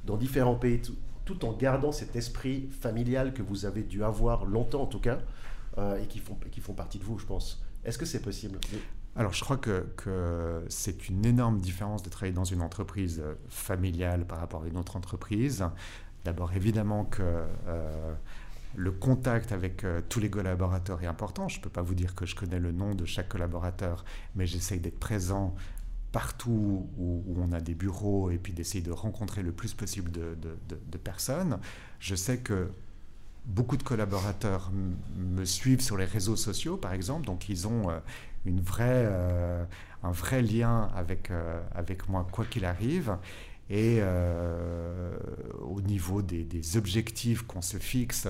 dans 0.06 0.18
différents 0.18 0.56
pays, 0.56 0.82
tout, 1.26 1.46
en 1.46 1.54
gardant 1.54 1.92
cet 1.92 2.16
esprit 2.16 2.70
familial 2.82 3.34
que 3.34 3.44
vous 3.44 3.66
avez 3.66 3.84
dû 3.84 4.04
avoir 4.04 4.46
longtemps 4.46 4.84
en 4.84 4.88
tout 4.88 5.00
cas, 5.00 5.20
euh, 5.78 6.02
et 6.02 6.08
qui 6.08 6.20
font, 6.20 6.38
qui 6.52 6.62
font 6.62 6.74
partie 6.74 6.98
de 6.98 7.04
vous, 7.04 7.20
je 7.20 7.26
pense 7.26 7.62
Est-ce 7.84 7.98
que 7.98 8.06
c'est 8.06 8.22
possible? 8.22 8.58
Alors 9.16 9.34
je 9.34 9.44
crois 9.44 9.58
que, 9.58 9.86
que 9.98 10.64
c'est 10.70 11.10
une 11.10 11.26
énorme 11.26 11.60
différence 11.60 12.02
de 12.02 12.10
travailler 12.10 12.34
dans 12.34 12.46
une 12.46 12.62
entreprise 12.62 13.22
familiale 13.50 14.26
par 14.26 14.40
rapport 14.40 14.64
à 14.64 14.68
une 14.68 14.78
autre 14.78 14.96
entreprise. 14.96 15.64
D'abord 16.26 16.54
évidemment 16.54 17.06
que 17.06 17.24
euh, 17.24 18.14
le 18.76 18.92
contact 18.92 19.52
avec 19.52 19.84
euh, 19.84 20.02
tous 20.08 20.20
les 20.20 20.30
collaborateurs 20.30 21.02
est 21.02 21.08
important. 21.08 21.48
Je 21.48 21.58
ne 21.58 21.64
peux 21.64 21.70
pas 21.70 21.82
vous 21.82 21.96
dire 21.96 22.16
que 22.16 22.26
je 22.26 22.36
connais 22.36 22.60
le 22.60 22.72
nom 22.72 22.94
de 22.96 23.06
chaque 23.06 23.30
collaborateur, 23.30 24.06
mais 24.36 24.46
j'essaye 24.46 24.80
d'être 24.80 25.00
présent 25.00 25.56
partout 26.12 26.90
où, 26.98 27.24
on 27.38 27.52
a 27.52 27.62
des 27.62 27.76
bureaux 27.76 28.32
et 28.32 28.38
puis 28.38 28.52
d'essayer 28.52 28.84
de 28.84 28.92
rencontrer 28.92 29.44
le 29.44 29.52
plus 29.52 29.74
possible 29.74 30.12
de, 30.12 30.98
personnes. 30.98 31.60
Je 32.00 32.16
sais 32.16 32.40
que 32.40 32.72
beaucoup 33.46 33.78
de 33.78 33.84
collaborateurs 33.84 34.72
me 35.16 35.46
suivent 35.46 35.82
sur 35.82 35.98
les 35.98 36.06
réseaux 36.06 36.36
sociaux, 36.36 36.78
par 36.78 36.94
exemple, 36.94 37.28
donc 37.28 37.48
ils 37.48 37.68
ont 37.68 37.92
euh, 37.92 38.00
une 38.46 38.64
euh, 38.80 39.64
un 40.02 40.12
vrai 40.12 40.42
lien 40.42 40.90
avec, 40.96 41.30
avec 41.76 42.10
moi, 42.10 42.28
quoi 42.32 42.46
qu'il 42.46 42.66
arrive. 42.66 43.18
Et 43.70 44.00
euh, 44.02 45.16
au 45.62 45.82
niveau 45.82 46.22
des, 46.22 46.78
objectifs 46.78 47.44
qu'on 47.44 47.62
se 47.62 47.78
fixe, 47.78 48.28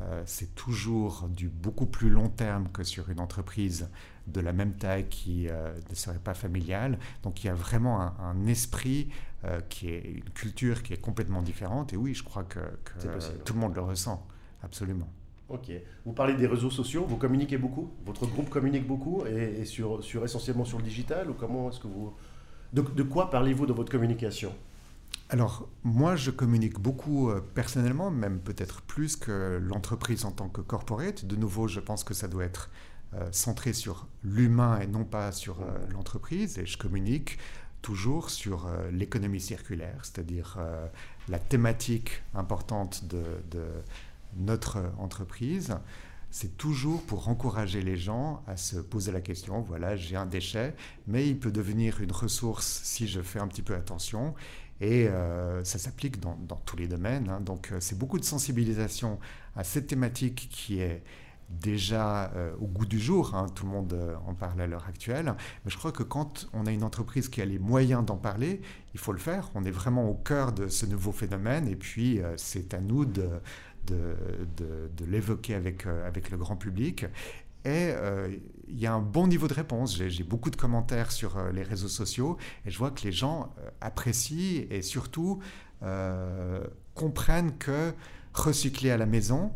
euh, 0.00 0.22
c'est 0.26 0.54
toujours 0.56 1.28
du 1.28 1.48
beaucoup 1.48 1.86
plus 1.86 2.10
long 2.10 2.28
terme 2.28 2.68
que 2.72 2.82
sur 2.82 3.08
une 3.08 3.20
entreprise 3.20 3.88
de 4.26 4.40
la 4.40 4.52
même 4.52 4.72
taille 4.72 5.06
qui 5.08 5.48
euh, 5.48 5.72
ne 5.88 5.94
serait 5.94 6.18
pas 6.18 6.34
familiale. 6.34 6.98
Donc 7.22 7.44
il 7.44 7.46
y 7.46 7.50
a 7.50 7.54
vraiment 7.54 8.00
un, 8.00 8.46
esprit 8.46 9.08
qui 9.68 9.88
est 9.88 10.04
une 10.04 10.30
culture 10.30 10.84
qui 10.84 10.92
est 10.92 11.00
complètement 11.00 11.42
différente. 11.42 11.92
Et 11.92 11.96
oui, 11.96 12.14
je 12.14 12.22
crois 12.22 12.44
que, 12.44 12.60
tout 13.44 13.54
le 13.54 13.58
monde 13.58 13.74
le 13.74 13.82
ressent, 13.82 14.24
absolument. 14.62 15.08
Ok. 15.48 15.72
Vous 16.06 16.12
parlez 16.12 16.34
des 16.34 16.46
réseaux 16.46 16.70
sociaux, 16.70 17.04
vous 17.08 17.16
communiquez 17.16 17.58
beaucoup 17.58 17.90
Votre 18.06 18.26
groupe 18.26 18.48
communique 18.48 18.86
beaucoup 18.86 19.26
et, 19.26 19.64
sur, 19.64 20.02
sur, 20.04 20.24
essentiellement 20.24 20.64
sur 20.64 20.78
le 20.78 20.84
digital 20.84 21.28
ou 21.28 21.34
comment 21.34 21.70
est-ce 21.70 21.80
que 21.80 21.88
vous... 21.88 22.14
de 22.72 23.02
quoi 23.02 23.30
parlez-vous 23.30 23.66
dans 23.66 23.74
votre 23.74 23.90
communication? 23.90 24.52
Alors, 25.32 25.66
moi, 25.82 26.14
je 26.14 26.30
communique 26.30 26.78
beaucoup 26.78 27.30
euh, 27.30 27.40
personnellement, 27.54 28.10
même 28.10 28.38
peut-être 28.38 28.82
plus 28.82 29.16
que 29.16 29.58
l'entreprise 29.62 30.26
en 30.26 30.30
tant 30.30 30.50
que 30.50 30.60
corporate. 30.60 31.24
De 31.24 31.36
nouveau, 31.36 31.68
je 31.68 31.80
pense 31.80 32.04
que 32.04 32.12
ça 32.12 32.28
doit 32.28 32.44
être 32.44 32.68
euh, 33.14 33.26
centré 33.32 33.72
sur 33.72 34.08
l'humain 34.22 34.78
et 34.80 34.86
non 34.86 35.04
pas 35.04 35.32
sur 35.32 35.62
euh, 35.62 35.64
l'entreprise. 35.88 36.58
Et 36.58 36.66
je 36.66 36.76
communique 36.76 37.38
toujours 37.80 38.28
sur 38.28 38.70
l'économie 38.92 39.40
circulaire, 39.40 40.04
c'est-à-dire 40.04 40.56
la 41.28 41.40
thématique 41.40 42.22
importante 42.32 43.08
de, 43.08 43.24
de 43.50 43.64
notre 44.36 44.78
entreprise 44.98 45.74
c'est 46.32 46.56
toujours 46.56 47.02
pour 47.02 47.28
encourager 47.28 47.82
les 47.82 47.98
gens 47.98 48.42
à 48.46 48.56
se 48.56 48.76
poser 48.76 49.12
la 49.12 49.20
question, 49.20 49.60
voilà, 49.60 49.96
j'ai 49.96 50.16
un 50.16 50.24
déchet, 50.24 50.74
mais 51.06 51.28
il 51.28 51.38
peut 51.38 51.52
devenir 51.52 52.00
une 52.00 52.10
ressource 52.10 52.80
si 52.84 53.06
je 53.06 53.20
fais 53.20 53.38
un 53.38 53.46
petit 53.46 53.60
peu 53.60 53.74
attention. 53.74 54.34
Et 54.80 55.06
euh, 55.06 55.62
ça 55.64 55.78
s'applique 55.78 56.20
dans, 56.20 56.36
tous 56.66 56.76
les 56.76 56.88
domaines. 56.88 57.28
Hein. 57.28 57.40
Donc 57.40 57.70
euh, 57.70 57.76
c'est 57.80 57.96
beaucoup 57.96 58.18
de 58.18 58.24
sensibilisation 58.24 59.18
à 59.54 59.64
cette 59.64 59.86
thématique 59.86 60.48
qui 60.50 60.80
est 60.80 61.02
déjà 61.48 62.32
euh, 62.34 62.54
au 62.60 62.66
goût 62.66 62.86
du 62.86 62.98
jour. 62.98 63.34
Hein. 63.34 63.46
Tout 63.54 63.66
le 63.66 63.72
monde 63.72 64.18
en 64.26 64.34
parle 64.34 64.60
à 64.60 64.66
l'heure 64.66 64.86
actuelle. 64.88 65.34
Mais 65.64 65.70
je 65.70 65.76
crois 65.76 65.92
que 65.92 66.02
quand 66.02 66.48
on 66.52 66.66
a 66.66 66.72
une 66.72 66.82
entreprise 66.82 67.28
qui 67.28 67.40
a 67.40 67.44
les 67.44 67.58
moyens 67.58 68.04
d'en 68.04 68.16
parler, 68.16 68.60
il 68.94 69.00
faut 69.00 69.12
le 69.12 69.18
faire. 69.18 69.50
On 69.54 69.64
est 69.64 69.70
vraiment 69.70 70.08
au 70.08 70.14
cœur 70.14 70.52
de 70.52 70.68
ce 70.68 70.86
nouveau 70.86 71.12
phénomène. 71.12 71.68
Et 71.68 71.76
puis 71.76 72.20
c'est 72.36 72.74
à 72.74 72.80
nous 72.80 73.04
de, 73.04 73.28
l'évoquer 75.06 75.54
avec 75.54 75.84
le 76.30 76.36
grand 76.36 76.56
public. 76.56 77.06
Et 77.64 77.92
il 78.72 78.80
y 78.80 78.86
a 78.86 78.92
un 78.92 79.00
bon 79.00 79.26
niveau 79.26 79.48
de 79.48 79.54
réponse. 79.54 79.96
J'ai 79.96 80.24
beaucoup 80.24 80.50
de 80.50 80.56
commentaires 80.56 81.12
sur 81.12 81.36
euh, 81.36 81.52
les 81.52 81.62
réseaux 81.62 81.88
sociaux 81.88 82.38
et 82.64 82.70
je 82.70 82.78
vois 82.78 82.90
que 82.90 83.02
les 83.02 83.12
gens 83.12 83.54
euh, 83.58 83.70
apprécient 83.80 84.66
et 84.70 84.82
surtout 84.82 85.40
euh, 85.82 86.64
comprennent 86.94 87.56
que 87.58 87.92
recycler 88.32 88.90
à 88.90 88.96
la 88.96 89.06
maison, 89.06 89.52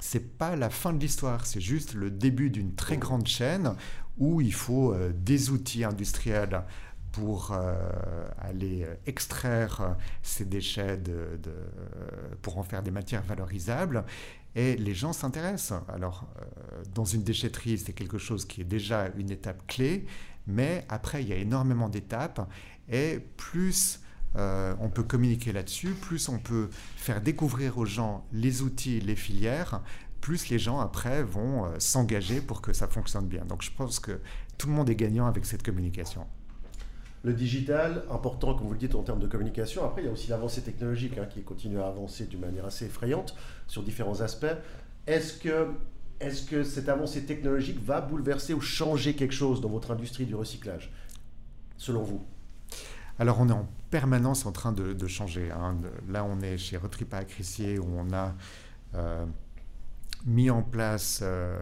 c'est 0.00 0.38
pas 0.38 0.56
la 0.56 0.70
fin 0.70 0.92
de 0.92 0.98
l'histoire, 0.98 1.46
c'est 1.46 1.60
juste 1.60 1.94
le 1.94 2.10
début 2.10 2.48
d'une 2.50 2.74
très 2.74 2.96
grande 2.96 3.26
chaîne 3.26 3.74
où 4.18 4.40
il 4.40 4.54
faut 4.54 4.94
des 5.14 5.50
outils 5.50 5.84
industriels 5.84 6.62
pour 7.12 7.54
aller 8.38 8.86
extraire 9.06 9.96
ces 10.22 10.44
déchets 10.44 11.00
pour 12.40 12.58
en 12.58 12.62
faire 12.62 12.82
des 12.82 12.90
matières 12.90 13.22
valorisables 13.22 14.04
et 14.54 14.76
les 14.76 14.94
gens 14.94 15.12
s'intéressent. 15.12 15.80
Alors, 15.88 16.28
euh, 16.36 16.82
dans 16.94 17.04
une 17.04 17.22
déchetterie, 17.22 17.78
c'est 17.78 17.92
quelque 17.92 18.18
chose 18.18 18.44
qui 18.44 18.60
est 18.60 18.64
déjà 18.64 19.08
une 19.16 19.30
étape 19.30 19.66
clé, 19.66 20.06
mais 20.46 20.84
après, 20.88 21.22
il 21.22 21.28
y 21.28 21.32
a 21.32 21.36
énormément 21.36 21.88
d'étapes, 21.88 22.48
et 22.88 23.20
plus 23.36 24.00
euh, 24.36 24.74
on 24.80 24.88
peut 24.88 25.02
communiquer 25.02 25.52
là-dessus, 25.52 25.90
plus 25.90 26.28
on 26.28 26.38
peut 26.38 26.68
faire 26.96 27.20
découvrir 27.20 27.78
aux 27.78 27.84
gens 27.84 28.26
les 28.32 28.62
outils, 28.62 29.00
les 29.00 29.16
filières, 29.16 29.82
plus 30.20 30.48
les 30.48 30.58
gens 30.58 30.80
après 30.80 31.22
vont 31.22 31.66
euh, 31.66 31.78
s'engager 31.78 32.40
pour 32.40 32.62
que 32.62 32.72
ça 32.72 32.88
fonctionne 32.88 33.26
bien. 33.26 33.44
Donc 33.44 33.62
je 33.62 33.70
pense 33.70 34.00
que 34.00 34.20
tout 34.56 34.68
le 34.68 34.72
monde 34.72 34.88
est 34.88 34.96
gagnant 34.96 35.26
avec 35.26 35.44
cette 35.44 35.62
communication. 35.62 36.26
Le 37.24 37.32
digital, 37.32 38.02
important 38.10 38.54
comme 38.54 38.66
vous 38.66 38.72
le 38.72 38.78
dites 38.78 38.96
en 38.96 39.02
termes 39.02 39.20
de 39.20 39.28
communication. 39.28 39.84
Après, 39.84 40.02
il 40.02 40.06
y 40.06 40.08
a 40.08 40.12
aussi 40.12 40.28
l'avancée 40.28 40.62
technologique 40.62 41.18
hein, 41.18 41.26
qui 41.26 41.42
continue 41.42 41.80
à 41.80 41.86
avancer 41.86 42.26
d'une 42.26 42.40
manière 42.40 42.64
assez 42.64 42.86
effrayante 42.86 43.36
sur 43.68 43.84
différents 43.84 44.20
aspects. 44.22 44.46
Est-ce 45.06 45.38
que, 45.38 45.68
est 46.20 46.48
que 46.48 46.64
cette 46.64 46.88
avancée 46.88 47.24
technologique 47.24 47.80
va 47.80 48.00
bouleverser 48.00 48.54
ou 48.54 48.60
changer 48.60 49.14
quelque 49.14 49.34
chose 49.34 49.60
dans 49.60 49.68
votre 49.68 49.92
industrie 49.92 50.26
du 50.26 50.34
recyclage, 50.34 50.92
selon 51.76 52.02
vous? 52.02 52.24
Alors 53.18 53.40
on 53.40 53.48
est 53.48 53.52
en 53.52 53.68
permanence 53.90 54.46
en 54.46 54.52
train 54.52 54.72
de, 54.72 55.06
changer. 55.06 55.50
Hein. 55.50 55.76
Là 56.08 56.24
on 56.24 56.40
est 56.40 56.58
chez 56.58 56.76
Retripa 56.76 57.18
à 57.18 57.24
Crissier 57.24 57.78
où 57.78 57.86
on 57.96 58.12
a 58.12 58.34
euh, 58.94 59.24
mis 60.26 60.50
en 60.50 60.62
place 60.62 61.20
euh, 61.22 61.56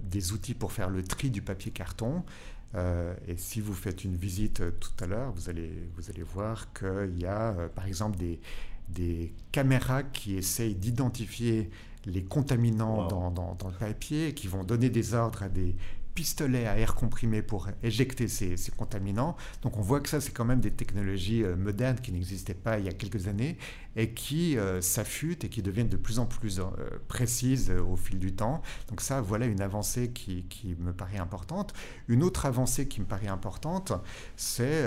des 0.00 0.32
outils 0.32 0.54
pour 0.54 0.72
faire 0.72 0.90
le 0.90 1.02
tri 1.02 1.30
du 1.30 1.42
papier 1.42 1.72
carton. 1.72 2.24
Euh, 2.74 3.14
et 3.28 3.36
si 3.36 3.60
vous 3.60 3.74
faites 3.74 4.04
une 4.04 4.16
visite 4.16 4.62
tout 4.80 5.04
à 5.04 5.06
l'heure, 5.06 5.32
vous 5.32 5.48
allez, 5.48 5.70
vous 5.96 6.10
allez 6.10 6.22
voir 6.22 6.72
qu'il 6.72 7.18
y 7.18 7.26
a 7.26 7.52
par 7.74 7.86
exemple 7.86 8.16
des, 8.18 8.40
des 8.88 9.32
caméras 9.50 10.02
qui 10.02 10.36
essayent 10.36 10.74
d'identifier 10.74 11.70
les 12.06 12.24
contaminants 12.24 13.06
dans, 13.06 13.30
dans, 13.30 13.54
dans, 13.54 13.68
le 13.68 13.76
papier, 13.76 14.34
qui 14.34 14.48
vont 14.48 14.64
donner 14.64 14.90
des 14.90 15.14
ordres 15.14 15.42
à 15.44 15.48
des 15.48 15.76
pistolet 16.14 16.66
à 16.66 16.78
air 16.78 16.94
comprimé 16.94 17.42
pour 17.42 17.68
éjecter 17.82 18.28
ces, 18.28 18.56
contaminants. 18.76 19.36
Donc 19.62 19.76
on 19.76 19.80
voit 19.80 20.00
que 20.00 20.08
ça, 20.08 20.20
c'est 20.20 20.32
quand 20.32 20.44
même 20.44 20.60
des 20.60 20.70
technologies 20.70 21.42
euh, 21.44 21.56
modernes 21.56 21.98
qui 22.00 22.12
n'existaient 22.12 22.54
pas 22.54 22.78
il 22.78 22.84
y 22.84 22.88
a 22.88 22.92
quelques 22.92 23.28
années 23.28 23.58
et 23.96 24.10
qui 24.10 24.56
euh, 24.56 24.80
s'affûtent 24.80 25.44
et 25.44 25.48
qui 25.48 25.62
deviennent 25.62 25.88
de 25.88 25.96
plus 25.96 26.18
en 26.18 26.26
plus 26.26 26.60
euh, 26.60 26.64
précises 27.08 27.70
au 27.70 27.96
fil 27.96 28.18
du 28.18 28.34
temps. 28.34 28.62
Donc 28.88 29.00
ça, 29.00 29.20
voilà 29.20 29.46
une 29.46 29.60
avancée 29.60 30.10
qui, 30.10 30.44
me 30.78 30.92
paraît 30.92 31.18
importante. 31.18 31.74
Une 32.08 32.22
autre 32.22 32.46
avancée 32.46 32.88
qui 32.88 33.00
me 33.00 33.06
paraît 33.06 33.28
importante, 33.28 33.92
c'est 34.36 34.84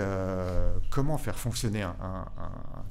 comment 0.90 1.18
faire 1.18 1.38
fonctionner 1.38 1.82
un 1.82 2.26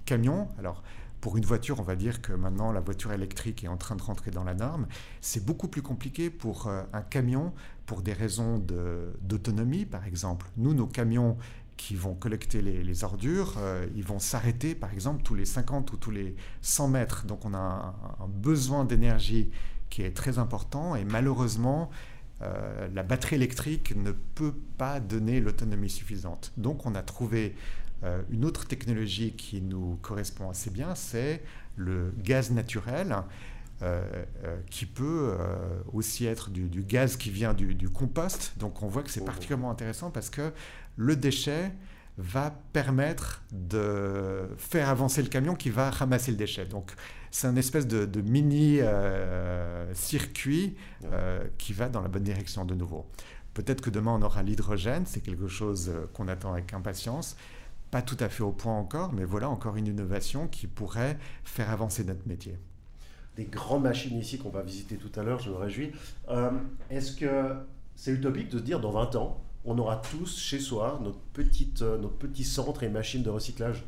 camion. 0.05 0.47
Alors, 0.59 0.83
pour 1.25 1.37
une 1.37 1.45
voiture, 1.45 1.79
on 1.79 1.83
va 1.83 1.95
dire 1.95 2.21
que 2.21 2.33
maintenant 2.33 2.71
la 2.71 2.81
voiture 2.81 3.11
électrique 3.11 3.63
est 3.63 3.67
en 3.67 3.77
train 3.77 3.95
de 3.95 4.01
rentrer 4.03 4.29
dans 4.31 4.43
la 4.43 4.53
norme. 4.53 4.87
C'est 5.21 5.43
beaucoup 5.43 5.67
plus 5.67 5.81
compliqué 5.81 6.29
pour 6.29 6.69
un 6.69 7.01
camion 7.01 7.51
pour 7.85 8.01
des 8.01 8.13
raisons 8.13 8.63
d'autonomie, 9.21 9.85
par 9.85 10.05
exemple. 10.05 10.47
Nous, 10.57 10.73
nos 10.73 10.87
camions 10.87 11.37
qui 11.77 11.95
vont 11.95 12.13
collecter 12.13 12.61
les, 12.61 13.03
ordures, 13.03 13.55
euh, 13.57 13.85
ils 13.95 14.03
vont 14.03 14.19
s'arrêter, 14.19 14.75
par 14.75 14.93
exemple, 14.93 15.23
tous 15.23 15.35
les 15.35 15.45
50 15.45 15.91
ou 15.91 15.97
tous 15.97 16.11
les 16.11 16.35
100 16.61 16.87
mètres. 16.87 17.25
Donc 17.25 17.45
on 17.45 17.53
a 17.53 17.95
un, 18.19 18.27
besoin 18.27 18.85
d'énergie 18.85 19.51
qui 19.89 20.01
est 20.01 20.15
très 20.15 20.39
important 20.39 20.95
et 20.95 21.03
malheureusement, 21.03 21.89
euh, 22.41 22.87
la 22.93 23.03
batterie 23.03 23.35
électrique 23.35 23.95
ne 23.95 24.11
peut 24.11 24.55
pas 24.77 24.99
donner 24.99 25.39
l'autonomie 25.41 25.89
suffisante. 25.89 26.53
Donc 26.57 26.85
on 26.85 26.95
a 26.95 27.01
trouvé 27.01 27.55
euh, 28.03 28.21
une 28.29 28.45
autre 28.45 28.67
technologie 28.67 29.33
qui 29.33 29.61
nous 29.61 29.97
correspond 30.01 30.49
assez 30.49 30.69
bien, 30.69 30.95
c'est 30.95 31.43
le 31.75 32.13
gaz 32.23 32.51
naturel. 32.51 33.15
Euh, 33.81 34.23
euh, 34.45 34.57
qui 34.71 34.85
peut 34.85 35.35
euh, 35.37 35.57
aussi 35.91 36.25
être 36.25 36.49
du, 36.49 36.81
gaz 36.81 37.17
qui 37.17 37.29
vient 37.29 37.53
du, 37.53 37.89
compost. 37.89 38.53
Donc 38.57 38.81
on 38.81 38.87
voit 38.87 39.03
que 39.03 39.09
c'est 39.09 39.19
oh. 39.19 39.25
particulièrement 39.25 39.69
intéressant 39.69 40.11
parce 40.11 40.29
que 40.29 40.53
le 40.95 41.17
déchet 41.17 41.73
va 42.17 42.57
permettre 42.71 43.43
de 43.51 44.47
faire 44.57 44.87
avancer 44.87 45.21
le 45.21 45.27
camion 45.27 45.55
qui 45.55 45.71
va 45.71 45.89
ramasser 45.89 46.31
le 46.31 46.37
déchet. 46.37 46.65
Donc 46.65 46.93
c'est 47.31 47.47
un 47.47 47.57
espèce 47.57 47.85
de, 47.85 48.21
mini 48.21 48.79
circuit 49.91 50.77
qui 51.57 51.73
va 51.73 51.89
dans 51.89 52.01
la 52.01 52.07
bonne 52.07 52.23
direction 52.23 52.63
de 52.63 52.75
nouveau. 52.75 53.05
Peut-être 53.53 53.81
que 53.81 53.89
demain 53.89 54.11
on 54.13 54.21
aura 54.21 54.41
l'hydrogène, 54.41 55.05
c'est 55.05 55.19
quelque 55.19 55.49
chose 55.49 55.91
qu'on 56.13 56.29
attend 56.29 56.53
avec 56.53 56.73
impatience. 56.73 57.35
Pas 57.91 58.01
tout 58.01 58.17
à 58.21 58.29
fait 58.29 58.43
au 58.43 58.53
point 58.53 58.77
encore, 58.77 59.11
mais 59.11 59.25
voilà 59.25 59.49
encore 59.49 59.75
une 59.75 59.87
innovation 59.87 60.47
qui 60.47 60.65
pourrait 60.67 61.17
faire 61.43 61.69
avancer 61.69 62.05
notre 62.05 62.25
métier 62.25 62.57
des 63.35 63.45
grandes 63.45 63.83
machines 63.83 64.17
ici 64.17 64.37
qu'on 64.37 64.49
va 64.49 64.61
visiter 64.61 64.95
tout 64.95 65.11
à 65.19 65.23
l'heure, 65.23 65.39
je 65.39 65.49
me 65.49 65.55
réjouis. 65.55 65.91
Euh, 66.29 66.51
est-ce 66.89 67.15
que 67.15 67.55
c'est 67.95 68.11
utopique 68.11 68.49
de 68.49 68.59
se 68.59 68.63
dire 68.63 68.79
dans 68.79 68.91
20 68.91 69.15
ans, 69.15 69.41
on 69.65 69.77
aura 69.77 69.97
tous 69.97 70.37
chez 70.37 70.59
soi 70.59 70.99
notre, 71.03 71.19
petite, 71.33 71.81
euh, 71.81 71.97
notre 71.97 72.15
petit 72.15 72.43
centre 72.43 72.83
et 72.83 72.89
machine 72.89 73.23
de 73.23 73.29
recyclage? 73.29 73.83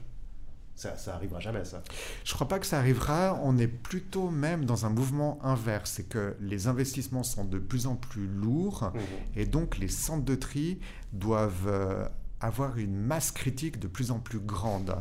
Ça, 0.76 0.96
ça 0.96 1.16
arrivera 1.16 1.40
jamais, 1.40 1.66
ça. 1.66 1.82
Je 2.24 2.34
crois 2.36 2.48
pas 2.48 2.60
que 2.60 2.66
ça 2.68 2.78
arrivera. 2.78 3.40
On 3.42 3.58
est 3.58 3.68
plutôt 3.68 4.30
même 4.30 4.66
dans 4.66 4.86
un 4.86 4.90
mouvement 4.90 5.40
inverse. 5.44 5.94
C'est 5.96 6.08
que 6.08 6.36
les 6.40 6.68
investissements 6.68 7.24
sont 7.24 7.46
de 7.46 7.58
plus 7.58 7.88
en 7.88 7.96
plus 7.96 8.28
lourds 8.28 8.92
mmh. 8.94 9.40
et 9.40 9.46
donc 9.48 9.80
les 9.80 9.88
centres 9.88 10.26
de 10.26 10.36
tri 10.36 10.80
doivent 11.14 11.68
euh, 11.68 12.08
avoir 12.42 12.78
une 12.78 12.96
masse 12.96 13.32
critique 13.32 13.80
de 13.80 13.88
plus 13.88 14.12
en 14.12 14.20
plus 14.20 14.40
grande. 14.40 14.96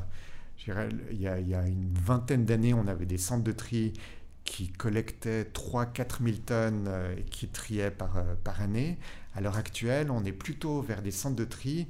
Il 0.67 1.21
y, 1.21 1.29
a, 1.29 1.39
il 1.39 1.49
y 1.49 1.55
a 1.55 1.67
une 1.67 1.93
vingtaine 1.93 2.47
d'années, 2.47 2.73
on 2.73 2.89
avait 2.89 3.07
des 3.07 3.19
centres 3.19 3.45
de 3.45 3.53
tri 3.53 3.93
qui 4.47 4.69
collectait 4.69 5.43
3-4 5.43 6.25
000 6.25 6.37
tonnes 6.47 6.87
euh, 6.89 7.15
et 7.19 7.23
qui 7.25 7.49
triait 7.49 7.91
par, 7.91 8.17
euh, 8.17 8.35
par 8.43 8.63
année. 8.63 8.97
À 9.35 9.43
l'heure 9.43 9.59
actuelle, 9.59 10.11
on 10.11 10.25
est 10.25 10.33
plutôt 10.33 10.81
vers 10.81 11.03
des 11.03 11.11
centres 11.11 11.37
de 11.37 11.45
tri 11.45 11.87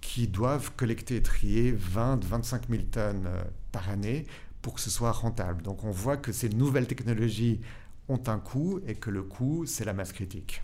qui 0.00 0.28
doivent 0.28 0.70
collecter 0.76 1.16
et 1.16 1.22
trier 1.22 1.72
20-25 1.72 2.68
000 2.70 2.82
tonnes 2.92 3.26
euh, 3.26 3.42
par 3.72 3.88
année 3.90 4.26
pour 4.62 4.74
que 4.74 4.80
ce 4.80 4.90
soit 4.90 5.10
rentable. 5.10 5.62
Donc 5.62 5.82
on 5.82 5.90
voit 5.90 6.16
que 6.16 6.30
ces 6.30 6.50
nouvelles 6.50 6.86
technologies 6.86 7.60
ont 8.08 8.22
un 8.28 8.38
coût 8.38 8.80
et 8.86 8.94
que 8.94 9.10
le 9.10 9.22
coût, 9.22 9.66
c'est 9.66 9.84
la 9.84 9.92
masse 9.92 10.12
critique. 10.12 10.62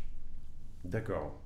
D'accord. 0.84 1.40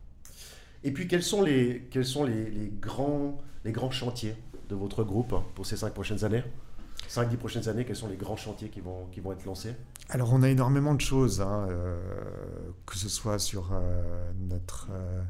Et 0.84 0.90
puis 0.90 1.08
quels 1.08 1.22
sont 1.22 1.42
les, 1.42 1.88
quels 1.90 2.04
sont 2.04 2.24
les, 2.24 2.50
les, 2.50 2.68
grands, 2.68 3.38
les 3.64 3.72
grands 3.72 3.90
chantiers 3.90 4.34
de 4.68 4.74
votre 4.74 5.02
groupe 5.02 5.34
pour 5.54 5.66
ces 5.66 5.76
cinq 5.76 5.94
prochaines 5.94 6.24
années? 6.24 6.44
5-10 7.08 7.36
prochaines 7.36 7.68
années, 7.68 7.84
quels 7.84 7.96
sont 7.96 8.08
les 8.08 8.16
grands 8.16 8.36
chantiers 8.36 8.68
qui 8.68 8.80
vont, 8.80 9.06
qui 9.12 9.20
vont 9.20 9.32
être 9.32 9.44
lancés? 9.44 9.74
Alors, 10.08 10.32
on 10.32 10.42
a 10.42 10.48
énormément 10.48 10.94
de 10.94 11.00
choses, 11.00 11.40
hein, 11.40 11.66
euh, 11.70 11.98
que 12.86 12.96
ce 12.96 13.08
soit 13.08 13.38
sur 13.38 13.70
euh, 13.72 14.32
notre 14.48 14.88
euh, 14.90 15.22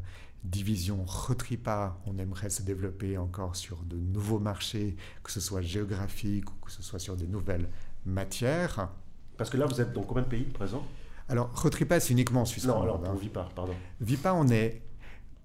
division 0.45 1.05
Retripa, 1.05 1.99
on 2.07 2.19
aimerait 2.19 2.51
se 2.51 2.63
développer 2.63 3.19
encore 3.19 3.57
sur 3.57 3.83
de 3.83 3.97
nouveaux 3.97 4.39
marchés, 4.39 4.97
que 5.23 5.31
ce 5.31 5.41
soit 5.41 5.63
géographique 5.63 6.51
ou 6.51 6.55
que 6.65 6.71
ce 6.71 6.83
soit 6.83 6.99
sur 6.99 7.17
des 7.17 7.27
nouvelles 7.27 7.69
matières. 8.07 8.89
Parce 9.37 9.51
que 9.51 9.57
là, 9.57 9.67
vous 9.67 9.81
êtes 9.81 9.93
dans 9.93 10.03
combien 10.03 10.23
de 10.23 10.29
pays 10.29 10.45
présents 10.45 10.85
alors, 11.31 11.51
Retripa, 11.55 12.01
c'est 12.01 12.15
uniquement 12.15 12.41
en 12.41 12.45
Suisse. 12.47 12.65
Non, 12.65 12.81
alors 12.81 13.03
pour 13.03 13.11
hein. 13.11 13.17
Vipa, 13.21 13.49
pardon. 13.55 13.75
Vipa, 14.01 14.33
on 14.33 14.49
est 14.49 14.81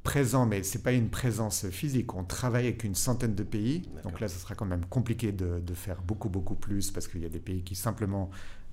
présent, 0.03 0.45
mais 0.45 0.63
ce 0.63 0.77
n'est 0.77 0.83
pas 0.83 0.91
une 0.91 1.09
présence 1.09 1.67
physique. 1.69 2.13
On 2.13 2.23
travaille 2.23 2.65
avec 2.65 2.83
une 2.83 2.95
centaine 2.95 3.35
de 3.35 3.43
pays. 3.43 3.89
Donc 4.03 4.19
là, 4.19 4.27
ce 4.27 4.37
sera 4.37 4.53
quand 4.53 4.65
même 4.65 4.85
compliqué 4.85 5.31
de, 5.31 5.73
faire 5.73 6.01
beaucoup, 6.01 6.29
beaucoup 6.29 6.55
plus 6.55 6.91
parce 6.91 7.07
qu'il 7.07 7.21
y 7.21 7.25
a 7.25 7.29
des 7.29 7.39
pays 7.39 7.63
qui 7.63 7.75
simplement 7.75 8.29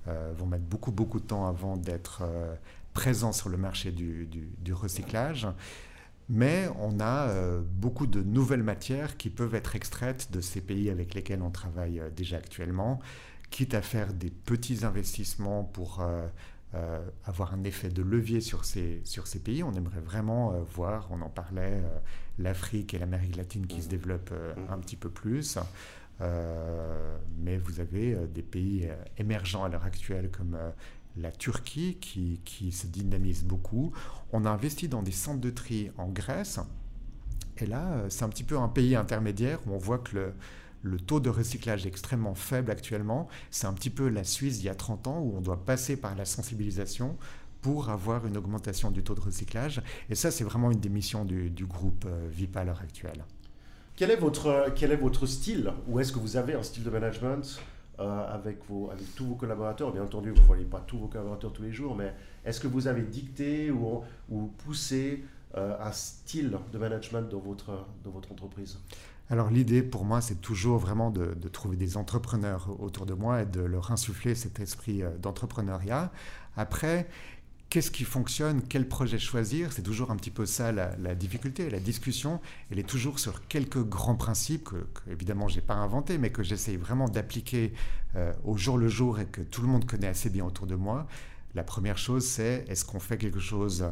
euh, 0.07 0.33
vont 0.37 0.45
mettre 0.45 0.65
beaucoup, 0.65 0.91
beaucoup 0.91 1.19
de 1.19 1.25
temps 1.25 1.47
avant 1.47 1.77
d'être 1.77 2.21
euh, 2.23 2.53
présents 2.93 3.31
sur 3.31 3.49
le 3.49 3.57
marché 3.57 3.91
du, 3.91 4.73
recyclage. 4.73 5.47
Mais 6.29 6.69
on 6.79 6.99
a 6.99 7.27
euh, 7.29 7.61
beaucoup 7.65 8.07
de 8.07 8.21
nouvelles 8.21 8.63
matières 8.63 9.17
qui 9.17 9.29
peuvent 9.29 9.55
être 9.55 9.75
extraites 9.75 10.31
de 10.31 10.41
ces 10.41 10.61
pays 10.61 10.89
avec 10.89 11.13
lesquels 11.13 11.41
on 11.41 11.49
travaille 11.49 12.01
déjà 12.15 12.37
actuellement, 12.37 12.99
quitte 13.49 13.73
à 13.73 13.81
faire 13.81 14.13
des 14.13 14.29
petits 14.29 14.85
investissements 14.85 15.63
pour 15.63 16.01
euh, 16.73 17.01
avoir 17.25 17.53
un 17.53 17.65
effet 17.65 17.89
de 17.89 18.01
levier 18.01 18.39
sur 18.39 18.63
ces, 18.63 19.01
sur 19.03 19.27
ces 19.27 19.39
pays. 19.39 19.61
On 19.61 19.73
aimerait 19.73 19.99
vraiment 19.99 20.53
euh, 20.53 20.61
voir, 20.73 21.09
on 21.11 21.21
en 21.21 21.27
parlait, 21.27 21.81
euh, 21.83 21.99
l'Afrique 22.39 22.93
et 22.93 22.97
l'Amérique 22.97 23.35
latine 23.35 23.67
qui 23.67 23.81
se 23.81 23.89
développent 23.89 24.33
un 24.69 24.77
petit 24.79 24.95
peu 24.95 25.09
plus. 25.09 25.59
mais 27.37 27.57
vous 27.57 27.81
avez 27.81 28.15
des 28.33 28.41
pays 28.41 28.89
émergents 29.17 29.65
à 29.65 29.69
l'heure 29.69 29.83
actuelle 29.83 30.29
comme 30.31 30.57
la 31.17 31.31
Turquie 31.31 31.97
qui, 31.99 32.39
qui, 32.45 32.71
se 32.71 32.87
dynamise 32.87 33.43
beaucoup. 33.43 33.91
On 34.31 34.45
a 34.45 34.49
investi 34.49 34.87
dans 34.87 35.03
des 35.03 35.11
centres 35.11 35.41
de 35.41 35.49
tri 35.49 35.91
en 35.97 36.07
Grèce. 36.07 36.59
Et 37.57 37.65
là, 37.65 38.05
c'est 38.09 38.23
un 38.23 38.29
petit 38.29 38.45
peu 38.45 38.57
un 38.57 38.69
pays 38.69 38.95
intermédiaire 38.95 39.59
où 39.67 39.73
on 39.73 39.77
voit 39.77 39.99
que 39.99 40.15
le, 40.15 40.33
le 40.83 40.99
taux 40.99 41.19
de 41.19 41.29
recyclage 41.29 41.85
est 41.85 41.89
extrêmement 41.89 42.35
faible 42.35 42.71
actuellement. 42.71 43.27
C'est 43.49 43.67
un 43.67 43.73
petit 43.73 43.89
peu 43.89 44.09
la 44.09 44.23
Suisse 44.23 44.59
il 44.59 44.65
y 44.65 44.69
a 44.69 44.75
30 44.75 45.07
ans 45.07 45.19
où 45.19 45.35
on 45.37 45.41
doit 45.41 45.63
passer 45.63 45.97
par 45.97 46.15
la 46.15 46.25
sensibilisation 46.25 47.17
pour 47.61 47.89
avoir 47.89 48.25
une 48.25 48.37
augmentation 48.37 48.89
du 48.89 49.03
taux 49.03 49.13
de 49.13 49.21
recyclage. 49.21 49.81
Et 50.09 50.15
ça, 50.15 50.31
c'est 50.31 50.43
vraiment 50.43 50.71
une 50.71 50.79
des 50.79 50.89
missions 50.89 51.25
du, 51.25 51.65
groupe 51.65 52.05
euh, 52.07 52.27
VIPA 52.31 52.61
à 52.61 52.63
l'heure 52.63 52.81
actuelle. 52.81 53.23
Quel 53.95 54.09
est 54.09 54.15
votre, 54.15 54.73
quel 54.75 54.91
est 54.91 54.95
votre 54.95 55.27
style? 55.27 55.71
Ou 55.87 55.99
est-ce 55.99 56.11
que 56.11 56.17
vous 56.17 56.37
avez 56.37 56.55
un 56.55 56.63
style 56.63 56.83
de 56.83 56.89
management 56.89 57.59
avec, 57.99 58.57
vos, 58.67 58.89
avec 58.89 59.13
tous 59.13 59.27
vos 59.27 59.35
collaborateurs? 59.35 59.91
Bien 59.91 60.01
entendu, 60.01 60.31
vous 60.31 60.41
ne 60.41 60.45
voyez 60.47 60.65
pas 60.65 60.79
tous 60.79 60.97
vos 60.97 61.05
collaborateurs 61.05 61.53
tous 61.53 61.61
les 61.61 61.71
jours, 61.71 61.95
mais 61.95 62.15
est-ce 62.43 62.59
que 62.59 62.67
vous 62.67 62.87
avez 62.87 63.03
dicté 63.03 63.69
ou, 63.69 64.01
ou 64.29 64.47
poussé 64.47 65.23
un 65.53 65.91
style 65.91 66.57
de 66.73 66.77
management 66.79 67.29
dans 67.29 67.37
votre, 67.37 67.85
dans 68.03 68.09
votre 68.09 68.31
entreprise? 68.31 68.79
Alors 69.31 69.49
l'idée 69.49 69.81
pour 69.81 70.03
moi, 70.03 70.19
c'est 70.19 70.41
toujours 70.41 70.77
vraiment 70.77 71.09
de, 71.09 71.33
trouver 71.47 71.77
des 71.77 71.95
entrepreneurs 71.95 72.67
autour 72.81 73.05
de 73.05 73.13
moi 73.13 73.43
et 73.43 73.45
de 73.45 73.61
leur 73.61 73.91
insuffler 73.91 74.35
cet 74.35 74.59
esprit 74.59 75.03
d'entrepreneuriat. 75.21 76.11
Après, 76.57 77.07
qu'est-ce 77.69 77.91
qui 77.91 78.03
fonctionne, 78.03 78.61
quel 78.61 78.89
projet 78.89 79.17
choisir, 79.17 79.71
c'est 79.71 79.83
toujours 79.83 80.11
un 80.11 80.17
petit 80.17 80.31
peu 80.31 80.45
ça 80.45 80.73
la, 80.73 81.15
difficulté. 81.15 81.69
La 81.69 81.79
discussion, 81.79 82.41
elle 82.69 82.79
est 82.79 82.87
toujours 82.87 83.19
sur 83.19 83.47
quelques 83.47 83.81
grands 83.81 84.15
principes 84.17 84.65
que, 84.65 85.09
évidemment 85.09 85.47
je 85.47 85.55
n'ai 85.55 85.61
pas 85.61 85.75
inventés, 85.75 86.17
mais 86.17 86.31
que 86.31 86.43
j'essaye 86.43 86.75
vraiment 86.75 87.07
d'appliquer 87.07 87.71
euh, 88.17 88.33
au 88.43 88.57
jour 88.57 88.77
le 88.77 88.89
jour 88.89 89.17
et 89.21 89.27
que 89.27 89.39
tout 89.39 89.61
le 89.61 89.69
monde 89.69 89.85
connaît 89.85 90.07
assez 90.07 90.29
bien 90.29 90.43
autour 90.43 90.67
de 90.67 90.75
moi. 90.75 91.07
La 91.55 91.63
première 91.63 91.97
chose, 91.97 92.25
c'est 92.25 92.65
est-ce 92.67 92.83
qu'on 92.83 92.99
fait 92.99 93.17
quelque 93.17 93.39
chose 93.39 93.85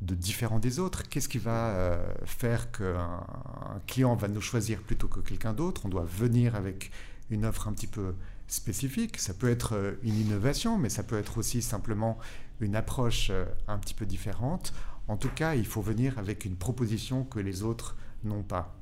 de 0.00 0.14
différent 0.14 0.58
des 0.58 0.78
autres 0.78 1.08
Qu'est-ce 1.08 1.28
qui 1.28 1.38
va 1.38 1.70
euh, 1.70 2.14
faire 2.24 2.70
qu'un 2.70 3.24
client 3.86 4.14
va 4.14 4.28
nous 4.28 4.40
choisir 4.40 4.80
plutôt 4.82 5.08
que 5.08 5.20
quelqu'un 5.20 5.52
d'autre? 5.52 5.82
On 5.84 5.88
doit 5.88 6.04
venir 6.04 6.54
avec 6.54 6.90
une 7.30 7.44
offre 7.44 7.68
un 7.68 7.72
petit 7.72 7.86
peu 7.86 8.14
spécifique. 8.46 9.18
Ça 9.18 9.34
peut 9.34 9.50
être 9.50 9.74
euh, 9.74 9.92
une 10.02 10.16
innovation, 10.16 10.78
mais 10.78 10.88
ça 10.88 11.02
peut 11.02 11.18
être 11.18 11.38
aussi 11.38 11.62
simplement 11.62 12.18
une 12.60 12.76
approche 12.76 13.28
euh, 13.30 13.46
un 13.68 13.78
petit 13.78 13.94
peu 13.94 14.06
différente. 14.06 14.72
En 15.08 15.16
tout 15.16 15.30
cas, 15.30 15.54
il 15.54 15.66
faut 15.66 15.82
venir 15.82 16.18
avec 16.18 16.44
une 16.44 16.56
proposition 16.56 17.24
que 17.24 17.38
les 17.38 17.62
autres 17.62 17.96
n'ont 18.24 18.42
pas. 18.42 18.76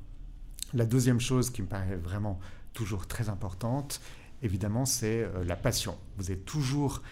La 0.72 0.86
deuxième 0.86 1.20
chose 1.20 1.50
qui 1.50 1.62
me 1.62 1.68
paraît 1.68 1.96
vraiment 1.96 2.40
toujours 2.72 3.06
très 3.06 3.28
importante, 3.28 4.00
évidemment, 4.42 4.86
c'est 4.86 5.28
la 5.44 5.54
passion. 5.54 5.96
Vous 6.16 6.32
êtes 6.32 6.44
toujours 6.44 7.02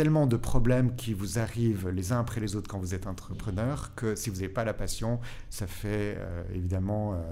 tellement 0.00 0.26
de 0.26 0.38
problèmes 0.38 0.96
qui 0.96 1.12
vous 1.12 1.38
arrivent 1.38 1.90
les 1.90 2.10
uns 2.10 2.20
après 2.20 2.40
les 2.40 2.56
autres 2.56 2.70
quand 2.70 2.78
vous 2.78 2.94
êtes 2.94 3.06
entrepreneur 3.06 3.94
que 3.96 4.14
si 4.14 4.30
vous 4.30 4.36
n'avez 4.36 4.48
pas 4.48 4.64
la 4.64 4.72
passion, 4.72 5.20
ça 5.50 5.66
fait 5.66 6.16
euh, 6.16 6.42
évidemment 6.54 7.22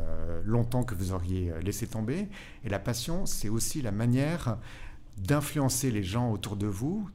longtemps 0.44 0.84
que 0.84 0.94
vous 0.94 1.14
auriez 1.14 1.50
laissé 1.62 1.86
tomber. 1.86 2.28
Et 2.64 2.68
la 2.68 2.78
passion, 2.78 3.24
c'est 3.24 3.48
aussi 3.48 3.80
la 3.80 3.90
manière 3.90 4.58
d'influencer 5.16 5.90
les 5.90 6.02
gens 6.02 6.30
autour 6.30 6.56
de 6.56 6.66
vous, 6.66 7.08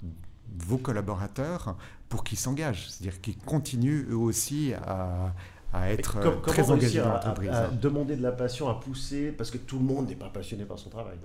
vos 0.58 0.80
collaborateurs 0.80 1.78
pour 2.10 2.24
qu'ils 2.24 2.40
s'engagent, 2.40 2.90
c'est-à-dire 2.90 3.22
qu'ils 3.22 3.38
continuent 3.38 4.08
eux 4.10 4.18
aussi 4.18 4.74
à, 4.74 5.36
être 5.74 6.42
très 6.42 6.70
engagés 6.70 7.00
dans 7.02 7.14
l'entreprise. 7.14 7.50
À, 7.50 7.68
demander 7.68 8.16
de 8.16 8.22
la 8.22 8.32
passion, 8.32 8.70
à 8.70 8.80
pousser, 8.80 9.32
parce 9.32 9.52
que 9.52 9.58
tout 9.58 9.80
le 9.80 9.86
monde 9.86 10.08
n'est 10.08 10.16
pas 10.16 10.30
passionné 10.30 10.66
par 10.66 10.80
son 10.80 10.90
travail. 10.90 11.18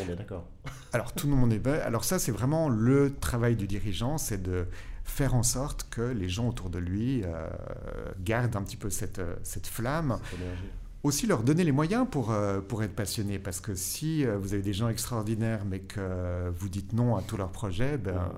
On 0.00 0.08
est 0.08 0.16
d'accord. 0.16 0.44
Alors 0.92 1.12
tout 1.12 1.28
le 1.28 1.34
monde 1.34 1.52
est. 1.52 1.66
Alors 1.66 2.04
ça, 2.04 2.18
c'est 2.18 2.32
vraiment 2.32 2.68
le 2.68 3.14
travail 3.14 3.56
du 3.56 3.66
dirigeant, 3.66 4.18
c'est 4.18 4.42
de 4.42 4.66
faire 5.04 5.34
en 5.34 5.42
sorte 5.42 5.86
que 5.88 6.02
les 6.02 6.28
gens 6.28 6.48
autour 6.48 6.68
de 6.68 6.78
lui 6.78 7.22
euh, 7.24 7.48
gardent 8.20 8.56
un 8.56 8.62
petit 8.62 8.76
peu 8.76 8.90
cette, 8.90 9.20
cette 9.44 9.68
flamme 9.68 10.18
aussi 11.06 11.26
leur 11.26 11.42
donner 11.42 11.64
les 11.64 11.72
moyens 11.72 12.06
pour, 12.10 12.30
euh, 12.30 12.60
pour 12.60 12.82
être 12.82 12.94
passionnés. 12.94 13.38
Parce 13.38 13.60
que 13.60 13.74
si 13.74 14.26
euh, 14.26 14.36
vous 14.36 14.54
avez 14.54 14.62
des 14.62 14.72
gens 14.72 14.88
extraordinaires, 14.88 15.62
mais 15.64 15.80
que 15.80 16.50
vous 16.50 16.68
dites 16.68 16.92
non 16.92 17.16
à 17.16 17.22
tous 17.22 17.36
leurs 17.36 17.50
projets, 17.50 17.96
ben, 17.96 18.30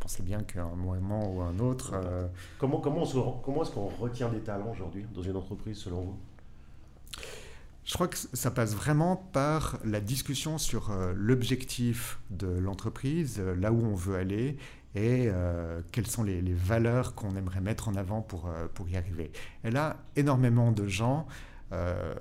pensez 0.00 0.22
bien 0.22 0.42
qu'à 0.42 0.64
un 0.64 0.74
moment 0.74 1.32
ou 1.32 1.40
un 1.40 1.58
autre. 1.60 1.92
Euh, 1.94 2.26
comment, 2.58 2.80
comment, 2.80 3.06
comment 3.42 3.62
est-ce 3.62 3.70
qu'on 3.70 3.86
retient 3.86 4.28
des 4.28 4.40
talents 4.40 4.72
aujourd'hui 4.72 5.06
dans 5.14 5.22
une 5.22 5.36
entreprise, 5.36 5.78
selon 5.78 6.00
vous? 6.00 6.18
Je 7.84 7.94
crois 7.94 8.08
que 8.08 8.16
ça 8.16 8.50
passe 8.50 8.74
vraiment 8.74 9.16
par 9.16 9.78
la 9.84 10.00
discussion 10.00 10.58
sur 10.58 10.92
l'objectif 11.14 12.20
de 12.30 12.46
l'entreprise, 12.46 13.40
là 13.40 13.72
où 13.72 13.84
on 13.84 13.94
veut 13.94 14.16
aller 14.16 14.58
et 14.94 15.28
quelles 15.90 16.06
sont 16.06 16.22
les, 16.22 16.40
les 16.40 16.54
valeurs 16.54 17.14
qu'on 17.16 17.34
aimerait 17.34 17.60
mettre 17.60 17.88
en 17.88 17.96
avant 17.96 18.20
pour, 18.20 18.48
pour 18.74 18.88
y 18.88 18.96
arriver. 18.96 19.32
Et 19.64 19.70
là, 19.70 19.96
énormément 20.14 20.70
de 20.70 20.86
gens 20.86 21.26
euh, 21.72 22.14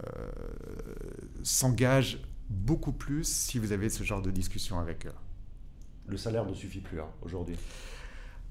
s'engagent 1.42 2.20
beaucoup 2.50 2.92
plus 2.92 3.28
si 3.28 3.58
vous 3.58 3.72
avez 3.72 3.90
ce 3.90 4.04
genre 4.04 4.22
de 4.22 4.30
discussion 4.30 4.80
avec 4.80 5.08
eux. 5.08 5.14
Le 6.10 6.18
salaire 6.18 6.46
ne 6.46 6.54
suffit 6.54 6.82
plus 6.82 7.00
hein, 7.00 7.08
aujourd'hui. 7.22 7.56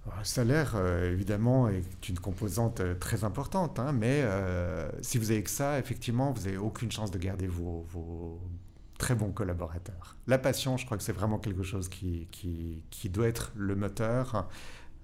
Le 0.06 0.24
salaire, 0.24 0.74
euh, 0.76 1.12
évidemment, 1.12 1.68
est 1.68 2.08
une 2.08 2.18
composante 2.18 2.80
euh, 2.80 2.94
très 2.94 3.24
importante, 3.24 3.78
hein, 3.78 3.92
mais 3.92 4.24
si 5.02 5.18
vous 5.18 5.30
avez 5.30 5.42
que 5.42 5.50
ça, 5.50 5.78
effectivement, 5.78 6.32
vous 6.32 6.44
n'avez 6.44 6.56
aucune 6.56 6.90
chance 6.90 7.10
de 7.10 7.18
garder 7.18 7.46
vos, 7.46 7.84
vos, 7.90 8.40
très 8.98 9.14
bons 9.14 9.30
collaborateurs. 9.30 10.16
La 10.26 10.38
passion, 10.38 10.76
je 10.76 10.84
crois 10.84 10.98
que 10.98 11.02
c'est 11.02 11.12
vraiment 11.12 11.38
quelque 11.38 11.62
chose 11.62 11.88
qui, 11.88 12.28
qui, 12.30 12.82
qui 12.90 13.08
doit 13.08 13.28
être 13.28 13.52
le 13.54 13.76
moteur. 13.76 14.48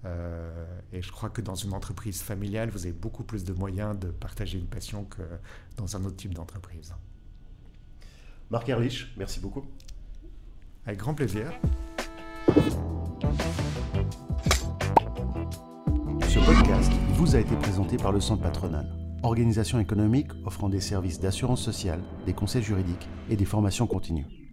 Euh, 0.03 0.65
et 0.91 1.01
je 1.01 1.11
crois 1.11 1.29
que 1.29 1.41
dans 1.41 1.55
une 1.55 1.73
entreprise 1.73 2.21
familiale, 2.21 2.69
vous 2.69 2.85
avez 2.85 2.93
beaucoup 2.93 3.23
plus 3.23 3.43
de 3.43 3.53
moyens 3.53 3.97
de 3.97 4.09
partager 4.11 4.59
une 4.59 4.67
passion 4.67 5.05
que 5.05 5.23
dans 5.77 5.95
un 5.95 6.05
autre 6.05 6.17
type 6.17 6.33
d'entreprise. 6.33 6.93
Marc 8.51 8.69
Erlich, 8.69 9.07
merci 9.17 9.39
beaucoup. 9.39 9.65
Avec 10.85 10.99
grand 10.99 11.15
plaisir. 11.15 11.51
Ce 16.27 16.39
podcast 16.39 16.91
vous 17.15 17.35
a 17.35 17.39
été 17.39 17.55
présenté 17.55 17.97
par 17.97 18.11
le 18.11 18.21
Centre 18.21 18.43
patronal, 18.43 18.87
organisation 19.23 19.79
économique 19.79 20.31
offrant 20.45 20.69
des 20.69 20.79
services 20.79 21.19
d'assurance 21.19 21.61
sociale, 21.61 22.01
des 22.25 22.33
conseils 22.33 22.63
juridiques 22.63 23.09
et 23.29 23.35
des 23.35 23.45
formations 23.45 23.87
continues. 23.87 24.44